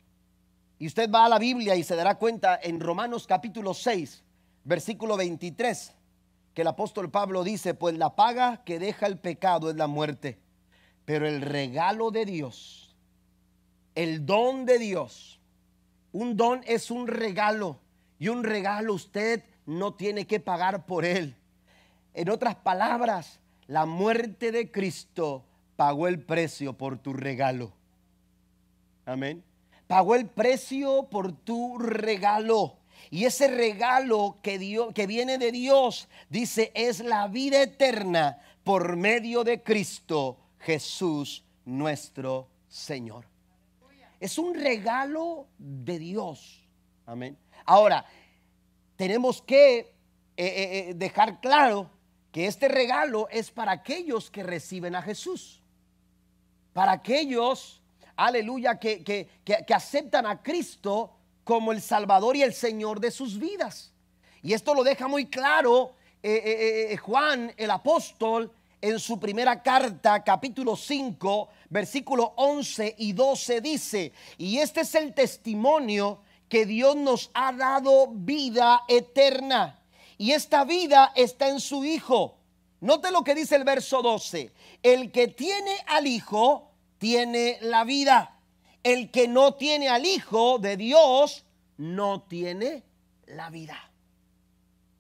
[0.80, 4.24] Y usted va a la Biblia y se dará cuenta en Romanos capítulo 6,
[4.64, 5.94] versículo 23,
[6.54, 10.40] que el apóstol Pablo dice, pues la paga que deja el pecado es la muerte,
[11.06, 12.96] pero el regalo de Dios,
[13.94, 15.40] el don de Dios,
[16.12, 17.80] un don es un regalo
[18.18, 21.36] y un regalo usted no tiene que pagar por él.
[22.16, 27.74] En otras palabras, la muerte de Cristo pagó el precio por tu regalo.
[29.06, 29.44] Amén.
[29.88, 32.80] Pagó el precio por tu regalo.
[33.10, 38.96] Y ese regalo que, Dios, que viene de Dios, dice, es la vida eterna por
[38.96, 43.26] medio de Cristo Jesús nuestro Señor.
[44.20, 46.66] Es un regalo de Dios.
[47.06, 47.38] Amén.
[47.66, 48.06] Ahora,
[48.96, 49.86] tenemos que eh,
[50.38, 51.92] eh, eh, dejar claro
[52.32, 55.62] que este regalo es para aquellos que reciben a Jesús.
[56.72, 57.83] Para aquellos,
[58.16, 61.12] aleluya, que, que, aceptan a Cristo
[61.44, 63.92] como el Salvador y el Señor de sus vidas.
[64.42, 65.96] Y esto lo deja muy claro
[67.02, 68.50] Juan el apóstol
[68.84, 75.14] en su primera carta, capítulo 5, versículo 11 y 12 dice, y este es el
[75.14, 79.80] testimonio que Dios nos ha dado vida eterna.
[80.18, 82.36] Y esta vida está en su Hijo.
[82.82, 84.52] Note lo que dice el verso 12.
[84.84, 86.73] El que tiene al Hijo
[87.04, 88.40] tiene la vida.
[88.82, 91.44] El que no tiene al Hijo de Dios
[91.76, 92.82] no tiene
[93.26, 93.92] la vida.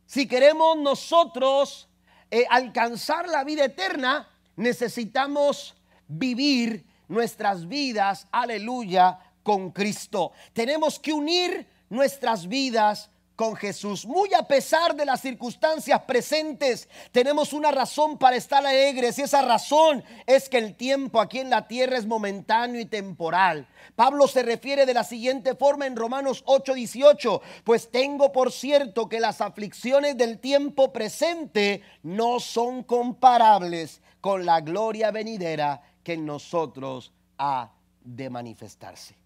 [0.05, 1.87] Si queremos nosotros
[2.29, 10.33] eh, alcanzar la vida eterna, necesitamos vivir nuestras vidas, aleluya, con Cristo.
[10.51, 14.05] Tenemos que unir nuestras vidas con Jesús.
[14.05, 19.41] Muy a pesar de las circunstancias presentes, tenemos una razón para estar alegres y esa
[19.41, 23.67] razón es que el tiempo aquí en la tierra es momentáneo y temporal.
[23.95, 29.19] Pablo se refiere de la siguiente forma en Romanos 8:18, pues tengo por cierto que
[29.19, 37.11] las aflicciones del tiempo presente no son comparables con la gloria venidera que en nosotros
[37.37, 37.71] ha
[38.03, 39.23] de manifestarse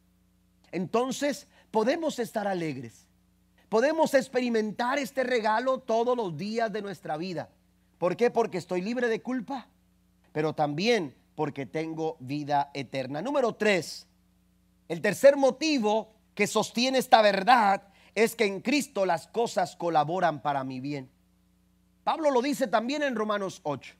[0.71, 3.06] entonces podemos estar alegres.
[3.69, 7.49] Podemos experimentar este regalo todos los días de nuestra vida.
[7.97, 8.31] ¿Por qué?
[8.31, 9.67] Porque estoy libre de culpa,
[10.31, 13.21] pero también porque tengo vida eterna.
[13.21, 14.07] Número tres,
[14.87, 17.83] el tercer motivo que sostiene esta verdad
[18.15, 21.09] es que en Cristo las cosas colaboran para mi bien.
[22.03, 23.93] Pablo lo dice también en Romanos 8.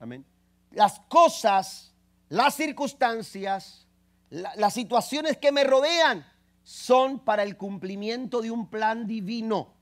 [0.00, 0.24] Amén.
[0.70, 1.94] Las cosas,
[2.28, 3.86] las circunstancias,
[4.30, 6.26] las situaciones que me rodean
[6.64, 9.74] son para el cumplimiento de un plan divino.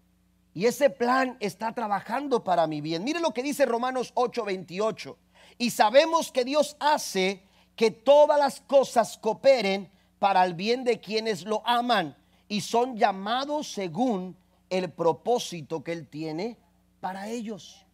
[0.52, 3.04] Y ese plan está trabajando para mi bien.
[3.04, 5.16] Mire lo que dice Romanos 8:28.
[5.56, 7.42] Y sabemos que Dios hace
[7.76, 12.16] que todas las cosas cooperen para el bien de quienes lo aman
[12.48, 14.36] y son llamados según
[14.68, 16.58] el propósito que Él tiene
[17.00, 17.86] para ellos.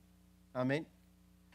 [0.52, 0.86] Amén.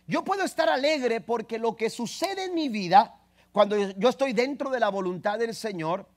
[0.07, 3.19] Yo puedo estar alegre porque lo que sucede en mi vida
[3.53, 6.07] cuando yo estoy dentro de la voluntad del Señor,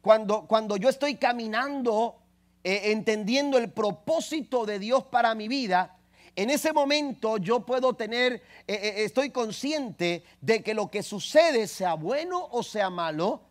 [0.00, 2.16] cuando, cuando yo estoy caminando,
[2.64, 5.96] eh, entendiendo el propósito de Dios para mi vida,
[6.36, 11.66] en ese momento yo puedo tener, eh, eh, estoy consciente de que lo que sucede,
[11.66, 13.42] sea bueno o sea malo,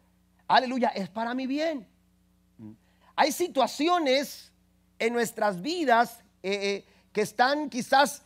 [0.47, 1.87] aleluya, es para mi bien.
[3.15, 4.51] Hay situaciones
[4.97, 8.23] en nuestras vidas que están quizás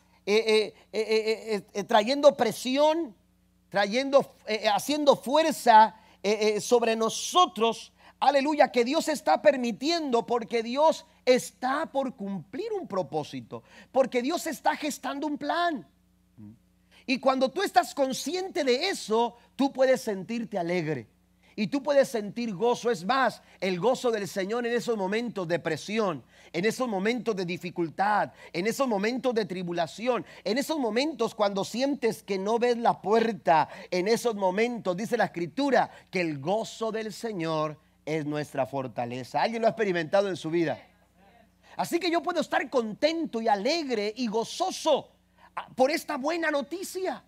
[1.87, 3.15] trayendo presión,
[3.73, 7.91] trayendo, eh, eh, haciendo fuerza eh, sobre nosotros.
[8.19, 14.75] Aleluya, que Dios está permitiendo porque Dios está por cumplir un propósito, porque Dios está
[14.75, 15.85] gestando un plan.
[17.05, 21.07] Y cuando tú estás consciente de eso, tú puedes sentirte alegre.
[21.55, 22.89] Y tú puedes sentir gozo.
[22.89, 27.45] Es más, el gozo del Señor en esos momentos de presión, en esos momentos de
[27.45, 33.01] dificultad, en esos momentos de tribulación, en esos momentos cuando sientes que no ves la
[33.01, 39.41] puerta, en esos momentos, dice la escritura, que el gozo del Señor es nuestra fortaleza.
[39.41, 40.79] ¿Alguien lo ha experimentado en su vida?
[41.75, 45.11] Así que yo puedo estar contento y alegre y gozoso
[45.55, 47.23] ah, por esta buena noticia.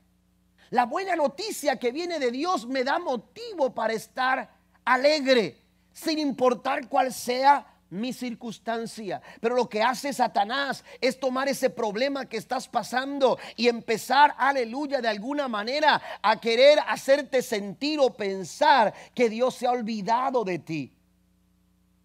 [0.69, 4.49] La buena noticia que viene de Dios me da motivo para estar
[4.83, 5.57] alegre,
[5.93, 9.21] sin importar cuál sea mi circunstancia.
[9.39, 15.01] Pero lo que hace Satanás es tomar ese problema que estás pasando y empezar, aleluya,
[15.01, 20.59] de alguna manera a querer hacerte sentir o pensar que Dios se ha olvidado de
[20.59, 20.91] ti.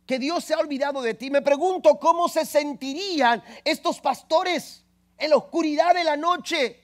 [0.06, 1.30] Que Dios se ha olvidado de ti.
[1.30, 4.84] Me pregunto cómo se sentirían estos pastores
[5.18, 6.80] en la oscuridad de la noche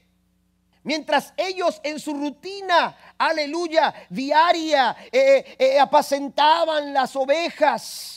[0.87, 8.16] Mientras ellos en su rutina, aleluya, diaria, eh, eh, eh, apacentaban las ovejas.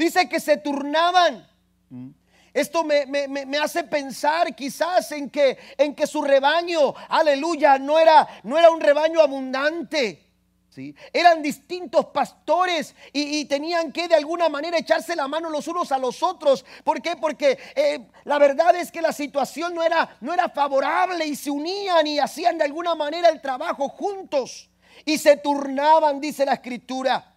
[0.00, 1.46] Dice que se turnaban.
[2.54, 8.26] Esto me, me, hace pensar quizás en que, en que su rebaño, aleluya, no era,
[8.44, 10.26] no era un rebaño abundante.
[11.12, 15.98] Eran distintos pastores y, tenían que de alguna manera echarse la mano los unos a
[15.98, 16.64] los otros.
[16.82, 17.16] ¿Por qué?
[17.16, 21.50] Porque eh, la verdad es que la situación no era, no era favorable y se
[21.50, 24.70] unían y hacían de alguna manera el trabajo juntos
[25.04, 27.29] y se turnaban, dice la escritura.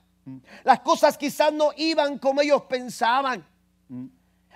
[0.64, 3.46] Las cosas quizás no iban como ellos pensaban.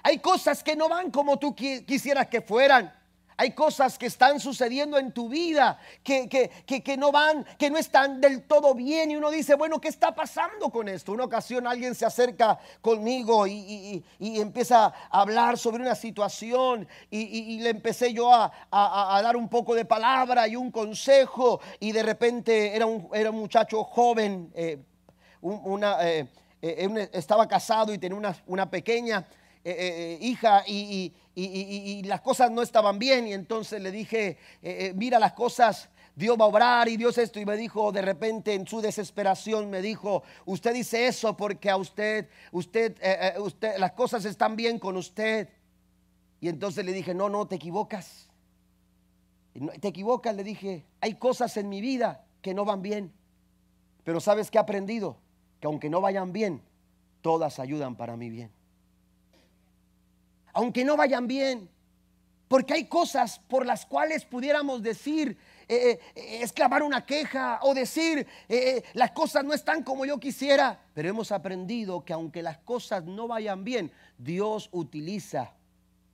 [0.03, 2.93] Hay cosas que no van como tú quisieras que fueran.
[3.39, 8.20] Hay cosas que están sucediendo en tu vida que, que, no van, que no están
[8.20, 9.11] del todo bien.
[9.11, 11.11] Y uno dice, bueno, ¿qué está pasando con esto?
[11.11, 16.88] Una ocasión alguien se acerca conmigo y, empieza a hablar sobre una situación.
[17.11, 18.51] Y, le empecé yo a,
[19.22, 21.61] dar un poco de palabra y un consejo.
[21.80, 24.80] Y de repente era un, era un muchacho joven, eh,
[25.41, 26.27] una, eh,
[26.61, 29.25] eh, estaba casado y tenía una, pequeña.
[29.63, 35.19] hija y, y, las cosas no estaban bien y entonces le dije, eh, eh, mira
[35.19, 38.65] las cosas, Dios va a obrar y Dios esto y me dijo de repente en
[38.65, 44.25] su desesperación me dijo, usted dice eso porque a usted, usted, eh, usted, las cosas
[44.25, 45.49] están bien con usted.
[46.39, 48.29] Y entonces le dije, no, no, te equivocas.
[49.79, 53.11] Te equivocas, le dije, hay cosas en mi vida que no van bien.
[54.03, 55.17] Pero ¿sabes qué he aprendido?
[55.59, 56.61] Que aunque no vayan bien,
[57.21, 58.57] todas ayudan para mi bien
[60.57, 61.69] aunque no vayan bien.
[62.47, 65.37] Porque hay cosas por las cuales pudiéramos decir,
[65.67, 70.79] eh, eh, exclamar una queja o decir, eh, las cosas no están como yo quisiera.
[70.95, 75.53] Pero hemos aprendido que aunque las cosas no vayan bien, Dios utiliza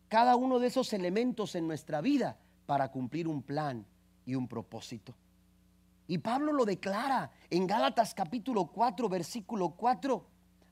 [0.09, 2.35] cada uno de esos elementos en nuestra vida
[2.65, 3.85] para cumplir un plan
[4.25, 5.13] y un propósito.
[6.08, 10.26] Y Pablo lo declara en Gálatas capítulo 4, versículo 4.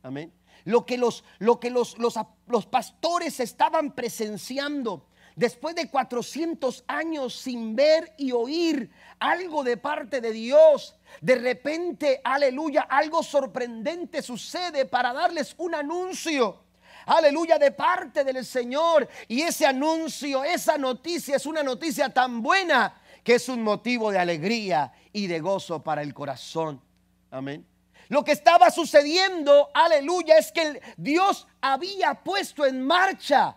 [0.04, 0.34] Amén.
[0.66, 5.06] Lo que los, lo que los, los, los pastores estaban presenciando
[5.36, 12.22] después de 400 años sin ver y oír algo de parte de Dios, de repente,
[12.24, 16.60] aleluya, algo sorprendente sucede para darles un anuncio.
[17.06, 19.08] Aleluya, de parte del Señor.
[19.28, 24.20] Y ese anuncio, esa noticia es una noticia tan buena que es un motivo de
[24.20, 26.82] alegría y de gozo para el corazón.
[27.30, 27.66] Amén.
[28.10, 33.56] Lo que estaba sucediendo, aleluya, es que Dios había puesto en marcha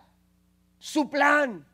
[0.79, 1.65] su plan.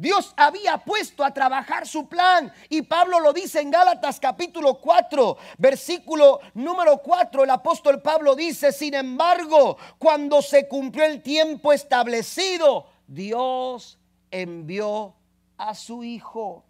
[0.00, 5.36] Dios había puesto a trabajar su plan y Pablo lo dice en Gálatas capítulo 4,
[5.58, 12.86] versículo número 4, el apóstol Pablo dice, sin embargo, cuando se cumplió el tiempo establecido,
[13.06, 13.98] Dios
[14.30, 15.14] envió
[15.58, 16.64] a su Hijo.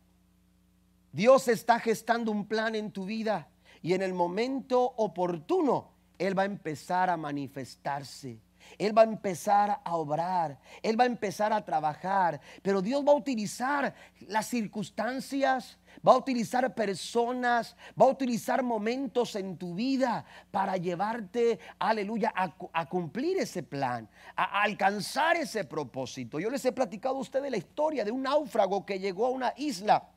[1.13, 3.49] Dios está gestando un plan en tu vida
[3.83, 8.39] y en el momento oportuno Él va a empezar a manifestarse.
[8.79, 13.13] Él va a empezar a obrar, Él va a empezar a trabajar, pero Dios va
[13.13, 13.95] a utilizar
[14.29, 21.59] las circunstancias, va a utilizar personas, va a utilizar momentos en tu vida para llevarte,
[21.79, 26.39] aleluya, a, cumplir ese plan, a, alcanzar ese propósito.
[26.39, 29.53] Yo les he platicado a ustedes la historia de un náufrago que llegó a una
[29.57, 30.09] isla,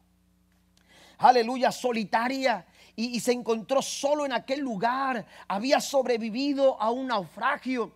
[1.18, 5.26] aleluya, solitaria y, se encontró solo en aquel lugar.
[5.48, 7.92] Había sobrevivido a un naufragio.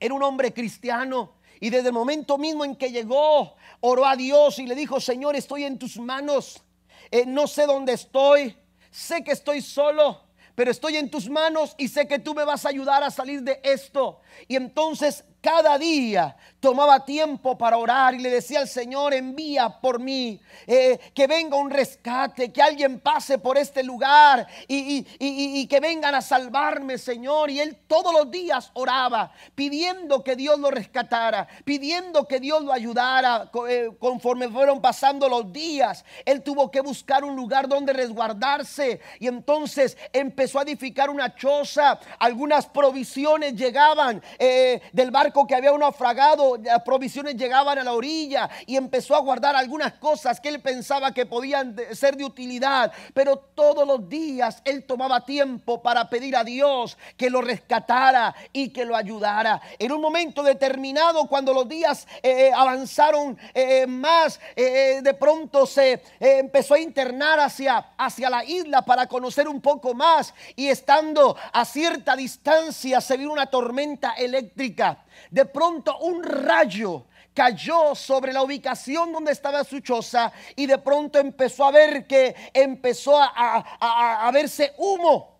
[0.00, 1.34] Era un hombre cristiano.
[1.60, 5.36] Y desde el momento mismo en que llegó, oró a Dios y le dijo, Señor,
[5.36, 6.62] estoy en tus manos.
[7.10, 8.56] Eh, no sé dónde estoy.
[8.90, 10.20] Sé que estoy solo
[10.54, 13.42] pero estoy en tus manos y sé que tú me vas a ayudar a salir
[13.42, 14.20] de esto.
[14.48, 19.98] Y entonces cada día tomaba tiempo para orar y le decía al Señor, envía por
[19.98, 25.80] mí, eh, que venga un rescate, que alguien pase por este lugar y, y, que
[25.80, 27.50] vengan a salvarme, Señor.
[27.50, 32.72] Y él todos los días oraba, pidiendo que Dios lo rescatara, pidiendo que Dios lo
[32.72, 33.50] ayudara.
[33.68, 39.26] Eh, conforme fueron pasando los días, él tuvo que buscar un lugar donde resguardarse y
[39.26, 41.98] entonces empezó a edificar una choza.
[42.20, 48.48] Algunas provisiones llegaban eh, del barco que había naufragado las provisiones llegaban a la orilla
[48.66, 52.92] y empezó a guardar algunas cosas que él pensaba que podían ser de utilidad.
[53.14, 58.68] Pero todos los días él tomaba tiempo para pedir a Dios que lo rescatara y
[58.70, 59.60] que lo ayudara.
[59.78, 66.02] En un momento determinado, cuando los días eh, eh, avanzaron eh, más, de pronto se
[66.20, 71.64] empezó a internar hacia, hacia la isla para conocer un poco más y estando a
[71.64, 75.04] cierta distancia se vio una tormenta eléctrica.
[75.30, 81.18] De pronto un rayo cayó sobre la ubicación donde estaba su choza y de pronto
[81.18, 85.31] empezó a ver que empezó a, verse humo.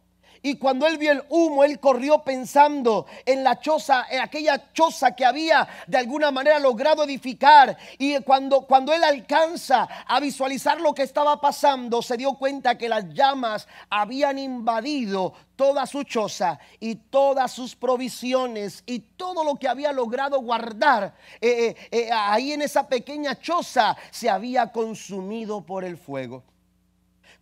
[0.43, 5.15] Y cuando él vio el humo, él corrió pensando en la choza, en aquella choza
[5.15, 7.77] que había de alguna manera logrado edificar.
[7.97, 12.89] Y cuando, cuando él alcanza a visualizar lo que estaba pasando, se dio cuenta que
[12.89, 19.69] las llamas habían invadido toda su choza y todas sus provisiones y todo lo que
[19.69, 25.85] había logrado guardar eh, eh, eh, ahí en esa pequeña choza se había consumido por
[25.85, 26.43] el fuego.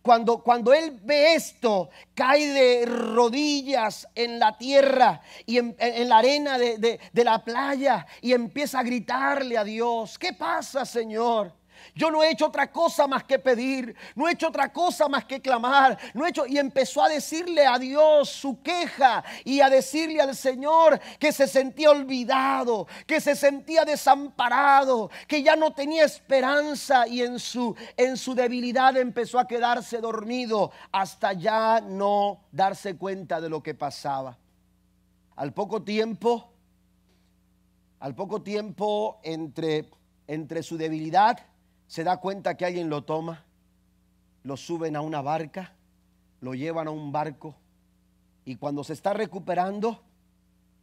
[0.01, 5.75] Cuando, cuando él ve esto, cae de rodillas en la tierra y en,
[6.09, 11.60] la arena de, de la playa y empieza a gritarle a Dios, ¿qué pasa Señor?
[11.95, 15.25] Yo no he hecho otra cosa más que pedir, no he hecho otra cosa más
[15.25, 19.69] que clamar, no he hecho y empezó a decirle a Dios su queja y a
[19.69, 26.05] decirle al Señor que se sentía olvidado, que se sentía desamparado, que ya no tenía
[26.05, 32.95] esperanza y en su en su debilidad empezó a quedarse dormido hasta ya no darse
[32.97, 34.37] cuenta de lo que pasaba.
[35.35, 36.51] Al poco tiempo
[37.99, 39.89] al poco tiempo entre
[40.27, 41.37] entre su debilidad
[41.91, 43.43] se da cuenta que alguien lo toma,
[44.43, 45.73] lo suben a una barca,
[46.39, 47.53] lo llevan a un barco
[48.45, 50.01] y cuando se está recuperando,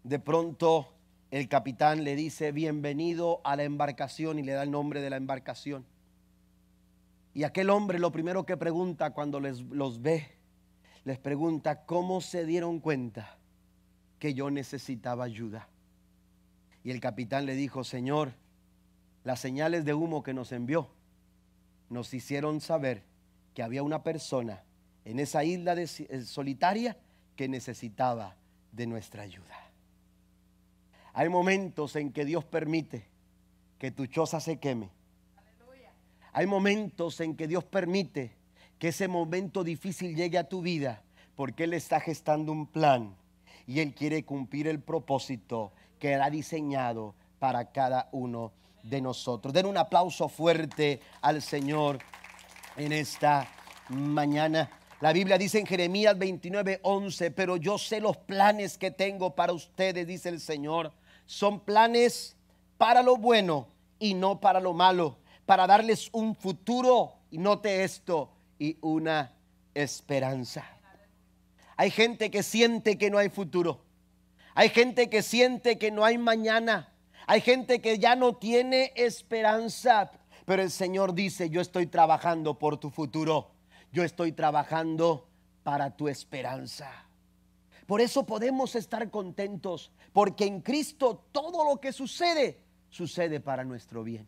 [0.04, 0.92] de pronto
[1.30, 5.16] el capitán le dice, bienvenido a la embarcación y le da el nombre de la
[5.16, 5.86] embarcación.
[7.32, 10.30] Y aquel hombre lo primero que pregunta cuando les, los ve,
[11.04, 13.38] les pregunta, ¿cómo se dieron cuenta
[14.18, 15.70] que yo necesitaba ayuda?
[16.84, 18.34] Y el capitán le dijo, Señor,
[19.24, 20.90] las señales de humo que nos envió
[21.88, 23.02] nos hicieron saber
[23.54, 24.62] que había una persona
[25.04, 26.96] en esa isla de, eh, solitaria
[27.34, 28.36] que necesitaba
[28.72, 29.56] de nuestra ayuda.
[31.12, 33.06] Hay momentos en que Dios permite
[33.78, 34.90] que tu choza se queme.
[36.32, 38.32] Hay momentos en que Dios permite
[38.78, 41.02] que ese momento difícil llegue a tu vida
[41.34, 43.16] porque Él está gestando un plan
[43.66, 48.52] y Él quiere cumplir el propósito que Él ha diseñado para cada uno
[48.82, 49.52] de nosotros.
[49.52, 51.98] Den un aplauso fuerte al Señor
[52.76, 53.48] en esta
[53.88, 54.70] mañana.
[55.00, 59.52] La Biblia dice en Jeremías 29, 11, pero yo sé los planes que tengo para
[59.52, 60.92] ustedes, dice el Señor.
[61.26, 62.36] Son planes
[62.76, 63.68] para lo bueno
[63.98, 69.34] y no para lo malo, para darles un futuro, y note esto, y una
[69.74, 70.64] esperanza.
[71.76, 73.84] Hay gente que siente que no hay futuro.
[74.54, 76.92] Hay gente que siente que no hay mañana.
[77.30, 80.10] Hay gente que ya no tiene esperanza,
[80.46, 83.50] pero el Señor dice, yo estoy trabajando por tu futuro,
[83.92, 85.28] yo estoy trabajando
[85.62, 86.90] para tu esperanza.
[87.86, 94.02] Por eso podemos estar contentos, porque en Cristo todo lo que sucede, sucede para nuestro
[94.02, 94.26] bien.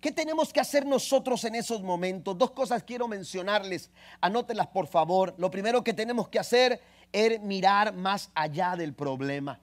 [0.00, 2.36] ¿Qué tenemos que hacer nosotros en esos momentos?
[2.36, 5.36] Dos cosas quiero mencionarles, anótenlas por favor.
[5.38, 6.82] Lo primero que tenemos que hacer
[7.12, 9.60] es mirar más allá del problema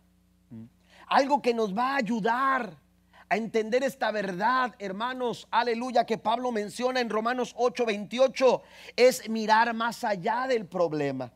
[1.10, 2.78] algo que nos va a ayudar
[3.30, 8.62] a entender esta verdad, hermanos, aleluya, que Pablo menciona en Romanos 8:28,
[8.95, 11.32] es mirar más allá del problema.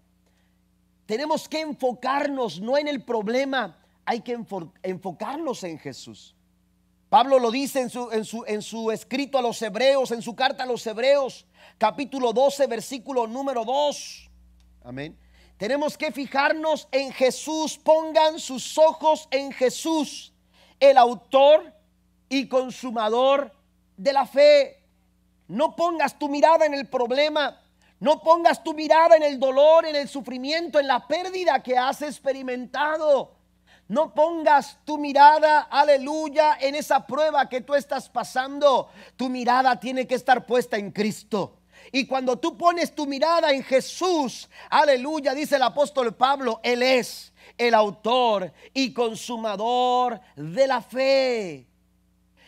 [1.05, 4.37] Tenemos que enfocarnos no en el problema, hay que
[4.83, 6.35] enfocarnos en Jesús.
[7.09, 10.35] Pablo lo dice en su, en, su, en su, escrito a los hebreos, en su
[10.35, 11.45] carta a los hebreos,
[11.77, 14.31] capítulo 12, versículo número 2.
[14.83, 15.15] Amén.
[15.63, 17.77] Tenemos que fijarnos en Jesús.
[17.77, 20.33] Pongan sus ojos en Jesús,
[20.77, 21.73] el autor
[22.27, 23.49] y consumador
[23.95, 24.83] de la fe.
[25.47, 27.61] No pongas tu mirada en el problema.
[28.01, 32.01] No pongas tu mirada en el dolor, en el sufrimiento, en la pérdida que has
[32.01, 33.33] experimentado.
[33.87, 38.89] No pongas tu mirada, aleluya, en esa prueba que tú estás pasando.
[39.15, 41.62] Tu mirada tiene que estar puesta en Cristo.
[41.95, 47.31] Y cuando tú pones tu mirada en Jesús, aleluya, dice el apóstol Pablo, Él es
[47.55, 51.67] el autor y consumador de la fe.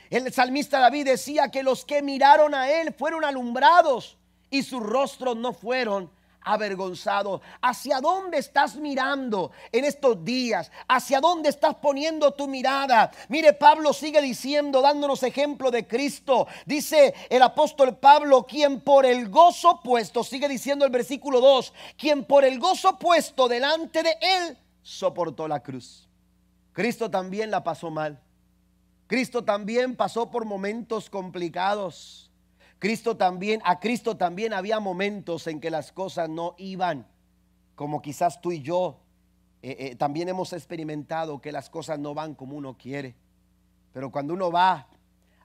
[0.09, 4.17] El salmista David decía que los que miraron a Él fueron alumbrados
[4.49, 6.09] y sus rostros no fueron
[6.45, 7.41] avergonzados.
[7.61, 10.71] ¿Hacia dónde estás mirando en estos días?
[10.87, 13.11] ¿Hacia dónde estás poniendo tu mirada?
[13.27, 16.47] Mire, Pablo sigue diciendo, dándonos ejemplo de Cristo.
[16.65, 22.23] Dice el apóstol Pablo, quien por el gozo puesto, sigue diciendo el versículo 2, quien
[22.23, 26.07] por el gozo puesto delante de él soportó la cruz.
[26.71, 28.21] Cristo también la pasó mal.
[29.07, 32.31] Cristo también pasó por momentos complicados.
[32.79, 37.07] Cristo también, a Cristo también había momentos en que las cosas no iban
[37.75, 38.99] como quizás tú y yo
[39.61, 43.15] eh, eh, también hemos experimentado que las cosas no van como uno quiere.
[43.91, 44.87] Pero cuando uno va,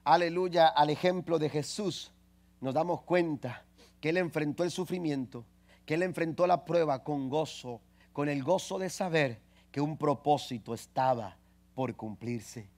[0.03, 2.11] aleluya, al ejemplo de Jesús,
[2.59, 3.65] nos damos cuenta
[3.99, 5.45] que Él enfrentó el sufrimiento,
[5.85, 7.81] que Él enfrentó la prueba con gozo,
[8.13, 9.39] con el gozo de saber
[9.71, 11.37] que un propósito estaba
[11.73, 12.69] por cumplirse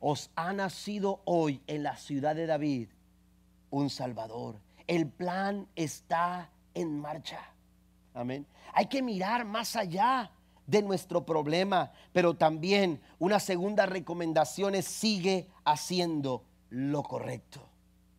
[0.00, 2.88] os ha nacido hoy en la ciudad de David
[3.70, 4.60] un Salvador.
[4.86, 7.40] El plan está en marcha.
[8.14, 8.46] Amén.
[8.72, 10.30] Hay que mirar más allá
[10.66, 17.68] de nuestro problema, pero también una segunda recomendación es sigue haciendo lo correcto.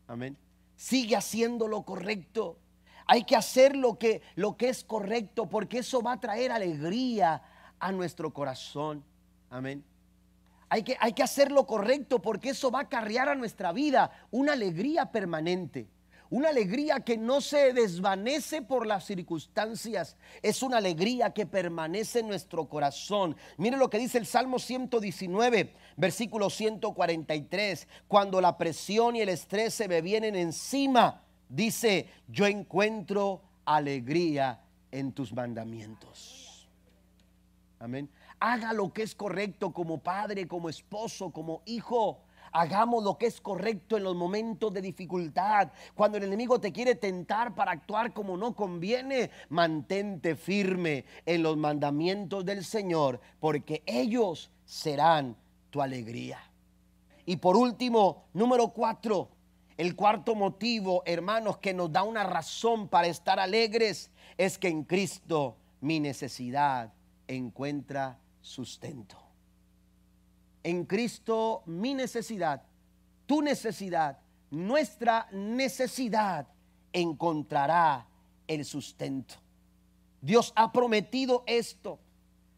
[0.07, 0.37] Amén.
[0.75, 2.57] Sigue haciendo lo correcto.
[3.05, 7.41] Hay que hacer lo que, lo que es correcto porque eso va a traer alegría
[7.79, 9.03] a nuestro corazón.
[9.49, 9.83] Amén.
[10.73, 14.09] Hay que, hay que hacer lo correcto porque eso va a acarrear a nuestra vida
[14.31, 15.89] una alegría permanente.
[16.29, 20.15] Una alegría que no se desvanece por las circunstancias.
[20.41, 23.35] Es una alegría que permanece en nuestro corazón.
[23.57, 27.89] Mire lo que dice el Salmo 119, versículo 143.
[28.07, 35.11] Cuando la presión y el estrés se me vienen encima, dice, yo encuentro alegría en
[35.11, 36.69] tus mandamientos.
[37.77, 38.09] Amén.
[38.43, 42.23] Haga lo que es correcto como padre, como esposo, como hijo.
[42.51, 45.69] Hagamos lo que es correcto en los momentos de dificultad.
[45.93, 51.55] Cuando el enemigo te quiere tentar para actuar como no conviene, mantente firme en los
[51.55, 55.37] mandamientos del Señor, porque ellos serán
[55.69, 56.39] tu alegría.
[57.27, 59.29] Y por último, número cuatro,
[59.77, 64.83] el cuarto motivo, hermanos, que nos da una razón para estar alegres es que en
[64.83, 66.91] Cristo mi necesidad
[67.27, 69.17] encuentra sustento.
[70.63, 72.63] En Cristo mi necesidad,
[73.25, 74.19] tu necesidad,
[74.49, 76.47] nuestra necesidad
[76.93, 78.07] encontrará
[78.47, 79.35] el sustento.
[80.21, 81.99] Dios ha prometido esto.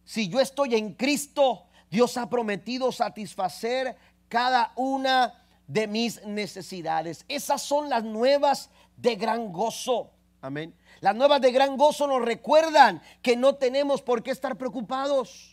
[0.04, 3.96] Si yo estoy en Cristo, Dios ha prometido satisfacer
[4.28, 7.24] cada una de mis necesidades.
[7.28, 10.12] Esas son las nuevas de gran gozo.
[10.42, 10.76] Amén.
[11.00, 15.53] Las nuevas de gran gozo nos recuerdan que no tenemos por qué estar preocupados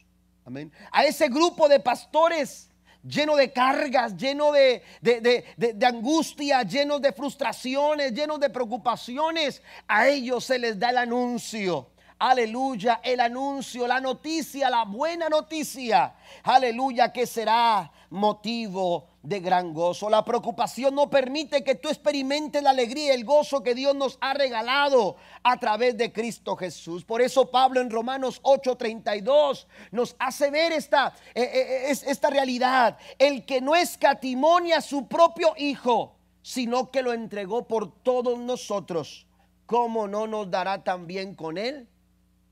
[0.93, 2.71] a ese grupo de pastores
[3.03, 10.45] lleno de cargas, lleno de, de, angustia, llenos de frustraciones, llenos de preocupaciones, a ellos
[10.45, 11.89] se les da el anuncio.
[12.23, 16.13] Aleluya, el anuncio, la noticia, la buena noticia.
[16.43, 20.11] Aleluya, que será motivo de gran gozo.
[20.11, 24.19] La preocupación no permite que tú experimentes la alegría y el gozo que Dios nos
[24.21, 27.07] ha regalado a través de Cristo Jesús.
[27.07, 32.99] Por eso Pablo en Romanos 8:32 nos hace ver esta, eh, eh, eh, esta realidad.
[33.19, 39.27] El que no escatimonia a su propio Hijo, sino que lo entregó por todos nosotros,
[39.65, 41.89] ¿cómo no nos dará también con él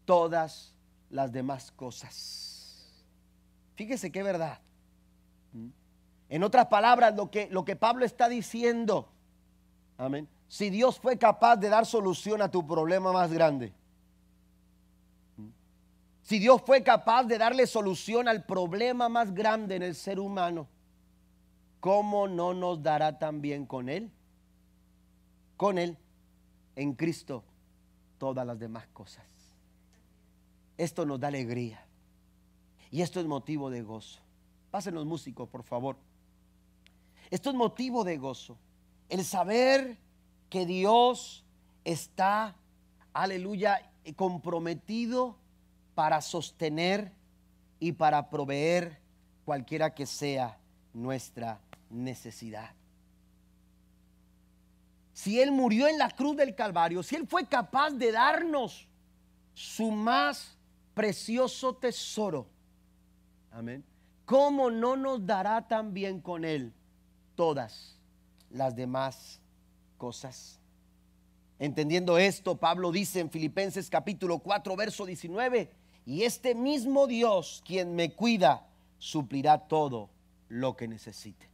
[0.08, 0.74] todas
[1.10, 3.04] las demás cosas?
[3.74, 4.58] Fíjese qué verdad.
[6.30, 9.10] En otras palabras, lo que, lo que Pablo está diciendo,
[9.98, 13.74] amén, si Dios fue capaz de dar solución a tu problema más grande,
[16.22, 20.68] si Dios fue capaz de darle solución al problema más grande en el ser humano,
[21.80, 24.10] ¿cómo no nos dará también con Él?
[25.58, 25.98] Con Él,
[26.76, 27.44] en Cristo,
[28.16, 29.37] todas las demás cosas.
[30.78, 31.84] Esto nos da alegría.
[32.90, 34.20] Y esto es motivo de gozo.
[34.70, 35.96] Pasen los músicos, por favor.
[37.30, 38.56] Esto es motivo de gozo.
[39.08, 39.98] El saber
[40.48, 41.44] que Dios
[41.84, 42.56] está,
[43.12, 45.36] aleluya, comprometido
[45.94, 47.12] para sostener
[47.80, 49.00] y para proveer
[49.44, 50.58] cualquiera que sea
[50.94, 51.60] nuestra
[51.90, 52.70] necesidad.
[55.12, 58.86] Si Él murió en la cruz del Calvario, si Él fue capaz de darnos
[59.52, 60.57] su más
[60.98, 62.48] precioso tesoro,
[63.52, 63.84] Amén.
[64.24, 66.74] ¿Cómo no nos dará también con Él
[67.36, 68.00] todas
[68.50, 69.40] las demás
[69.96, 70.58] cosas?
[71.60, 75.70] Entendiendo esto, Pablo dice en Filipenses capítulo 4, verso 19,
[76.04, 78.66] y este mismo Dios, quien me cuida,
[78.98, 80.10] suplirá todo
[80.48, 81.48] lo que necesite.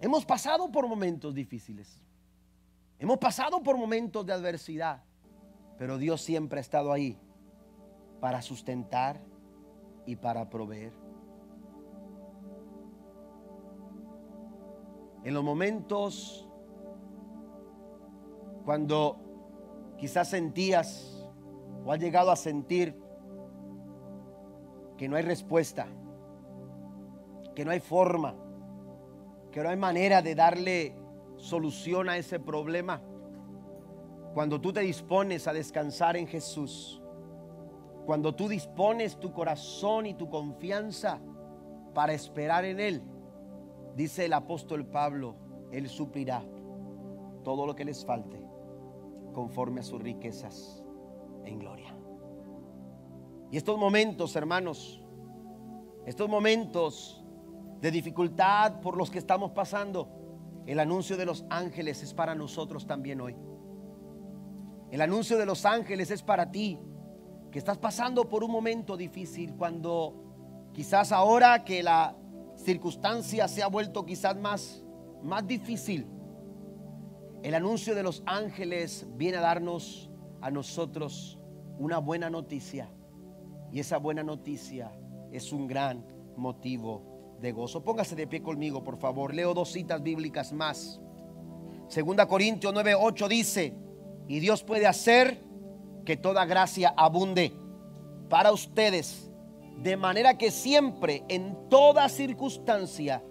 [0.00, 2.00] Hemos pasado por momentos difíciles.
[2.98, 5.04] Hemos pasado por momentos de adversidad,
[5.78, 7.16] pero Dios siempre ha estado ahí
[8.20, 9.20] para sustentar
[10.04, 10.92] y para proveer.
[15.24, 16.46] En los momentos
[18.66, 19.16] cuando
[19.96, 21.24] quizás sentías
[21.84, 23.00] o has llegado a sentir
[24.98, 25.86] que no hay respuesta,
[27.54, 28.34] que no hay forma,
[29.52, 30.96] que no hay manera de darle
[31.36, 33.00] solución a ese problema.
[34.34, 37.00] Cuando tú te dispones a descansar en Jesús,
[38.06, 41.18] cuando tú dispones tu corazón y tu confianza
[41.92, 43.02] para esperar en Él,
[43.96, 45.34] dice el apóstol Pablo,
[45.72, 46.44] Él suplirá
[47.42, 48.40] todo lo que les falte
[49.34, 50.84] conforme a sus riquezas
[51.44, 51.94] en gloria.
[53.50, 55.02] Y estos momentos, hermanos,
[56.06, 57.24] estos momentos
[57.80, 60.08] de dificultad por los que estamos pasando,
[60.64, 63.36] el anuncio de los ángeles es para nosotros también hoy.
[64.92, 66.78] El anuncio de los ángeles es para ti,
[67.56, 72.14] que estás pasando por un momento difícil, cuando quizás ahora que la
[72.54, 74.84] circunstancia se ha vuelto quizás más,
[75.22, 76.06] más difícil,
[77.42, 80.10] el anuncio de los ángeles viene a darnos
[80.42, 81.38] a nosotros
[81.78, 82.90] una buena noticia.
[83.72, 84.92] Y esa buena noticia
[85.32, 86.04] es un gran
[86.36, 87.82] motivo de gozo.
[87.82, 89.32] Póngase de pie conmigo, por favor.
[89.34, 91.00] Leo dos citas bíblicas más.
[91.88, 93.72] Segunda Corintios 9:8 dice,
[94.28, 95.45] "Y Dios puede hacer
[96.06, 97.52] que toda gracia abunde
[98.30, 99.30] para ustedes,
[99.82, 103.22] de manera que siempre en toda circunstancia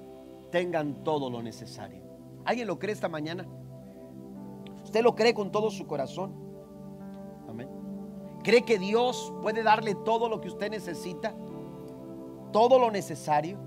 [0.52, 2.04] tengan todo lo necesario."
[2.46, 3.48] ¿Alguien lo cree esta mañana?
[4.84, 6.36] ¿Usted lo cree con todo su corazón?
[7.50, 7.68] Amén.
[8.44, 11.34] ¿Cree que Dios puede darle todo lo que usted necesita?
[12.54, 13.58] Todo lo necesario.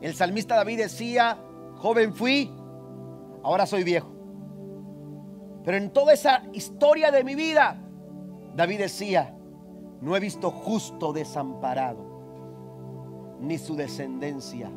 [0.00, 1.38] El salmista David decía,
[1.78, 2.50] joven fui,
[3.42, 4.08] ahora soy viejo.
[5.64, 7.80] Pero en toda esa historia de mi vida,
[8.54, 9.34] David decía,
[10.00, 12.04] no he visto justo desamparado,
[13.40, 14.70] ni su descendencia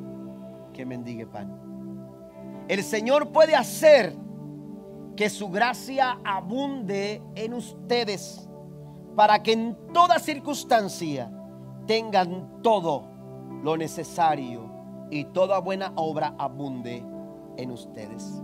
[0.74, 2.66] que mendigue pan.
[2.68, 4.16] El Señor puede hacer
[5.16, 8.48] que su gracia abunde en ustedes
[9.16, 11.32] para que en toda circunstancia
[11.88, 13.04] tengan todo
[13.64, 14.70] lo necesario
[15.10, 17.04] y toda buena obra abunde
[17.58, 18.42] en ustedes.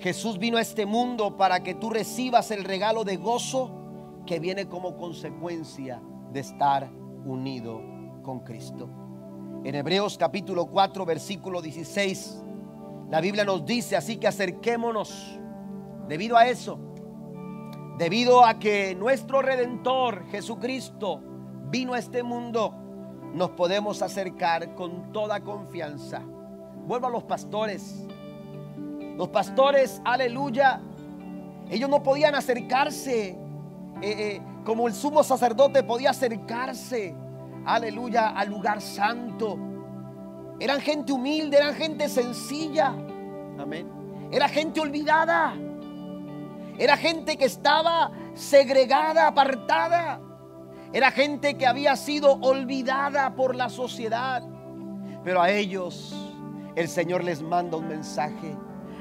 [0.00, 3.70] Jesús vino a este mundo para que tú recibas el regalo de gozo
[4.26, 6.00] que viene como consecuencia
[6.32, 6.88] de estar
[7.24, 7.82] unido
[8.22, 8.88] con Cristo.
[9.64, 12.42] En Hebreos capítulo 4 versículo 16,
[13.10, 15.40] la Biblia nos dice así que acerquémonos
[16.06, 16.78] debido a eso,
[17.98, 21.20] debido a que nuestro redentor Jesucristo
[21.70, 22.72] vino a este mundo
[23.34, 26.22] nos podemos acercar con toda confianza.
[26.86, 28.07] Vuelvo a los pastores.
[29.18, 30.80] Los pastores, aleluya,
[31.68, 33.36] ellos no podían acercarse eh,
[34.00, 37.16] eh, como el sumo sacerdote podía acercarse,
[37.66, 39.58] aleluya, al lugar santo.
[40.60, 42.94] Eran gente humilde, eran gente sencilla.
[43.58, 43.88] Amén.
[44.30, 45.52] Era gente olvidada.
[46.78, 50.20] Era gente que estaba segregada, apartada.
[50.92, 54.44] Era gente que había sido olvidada por la sociedad.
[55.24, 56.14] Pero a ellos
[56.76, 58.56] el Señor les manda un mensaje.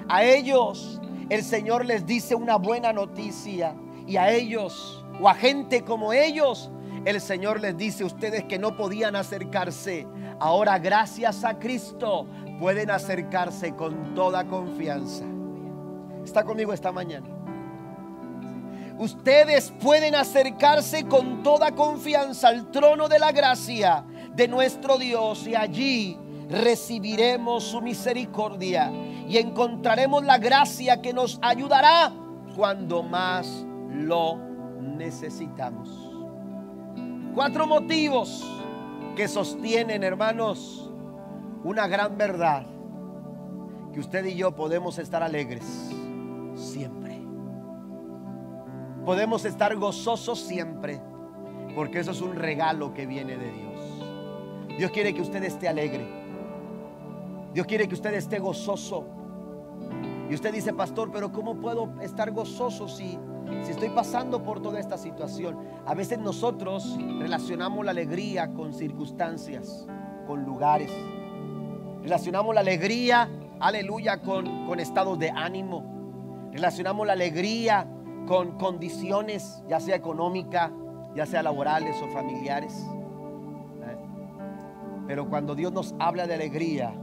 [0.10, 3.76] A ellos el Señor les dice una buena noticia.
[4.06, 6.72] Y a ellos, o a gente como ellos,
[7.04, 10.08] el Señor les dice, ustedes que no podían acercarse,
[10.40, 12.26] ahora gracias a Cristo
[12.60, 15.26] pueden acercarse con toda confianza.
[16.24, 17.38] Está conmigo esta mañana
[19.00, 24.04] ustedes pueden acercarse con toda confianza al trono de la gracia
[24.34, 26.18] de nuestro Dios y allí
[26.50, 28.92] recibiremos su misericordia
[29.28, 32.12] y encontraremos la gracia que nos ayudará
[32.56, 34.38] cuando más lo
[34.80, 35.90] necesitamos.
[37.34, 38.46] Cuatro motivos
[39.16, 40.92] que sostienen, hermanos,
[41.64, 42.66] una gran verdad,
[43.94, 45.64] que usted y yo podemos estar alegres
[46.56, 47.08] siempre
[49.08, 51.00] podemos estar gozosos siempre,
[51.74, 54.78] porque eso es un regalo que viene de Dios.
[54.78, 56.27] Dios quiere que usted esté alegre.
[57.58, 59.04] Dios quiere que usted esté gozoso.
[60.30, 63.18] Y usted dice, pastor, pero ¿cómo puedo estar gozoso si
[63.64, 69.88] si estoy pasando por toda esta situación, a veces nosotros relacionamos la alegría con circunstancias,
[70.28, 70.92] con lugares.
[72.04, 73.28] Relacionamos la alegría,
[73.60, 76.50] aleluya, con, con estados de ánimo.
[76.52, 77.88] Relacionamos la alegría
[78.28, 80.72] con condiciones, ya sea económica,
[81.16, 82.86] ya sea laborales o familiares.
[83.82, 83.98] ¿Eh?
[85.08, 86.94] Pero cuando Dios nos habla de alegría,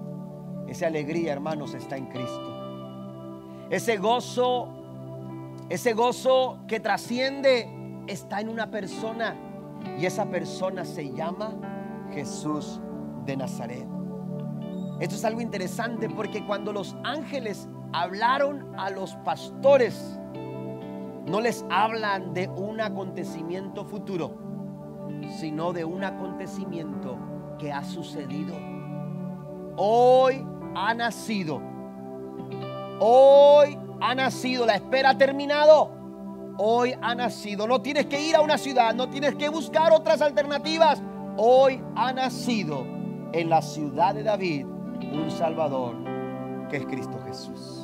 [0.68, 3.66] esa alegría, hermanos, está en Cristo.
[3.70, 4.68] Ese gozo,
[5.68, 7.68] ese gozo que trasciende,
[8.06, 9.36] está en una persona.
[9.98, 11.52] Y esa persona se llama
[12.12, 12.80] Jesús
[13.26, 13.86] de Nazaret.
[15.00, 20.18] Esto es algo interesante porque cuando los ángeles hablaron a los pastores,
[21.26, 24.36] no les hablan de un acontecimiento futuro,
[25.38, 27.18] sino de un acontecimiento
[27.58, 28.54] que ha sucedido.
[29.76, 31.60] Hoy ha nacido.
[33.00, 34.66] Hoy ha nacido.
[34.66, 35.90] La espera ha terminado.
[36.56, 37.66] Hoy ha nacido.
[37.66, 41.02] No tienes que ir a una ciudad, no tienes que buscar otras alternativas.
[41.36, 42.86] Hoy ha nacido
[43.32, 45.96] en la ciudad de David un Salvador
[46.70, 47.83] que es Cristo Jesús.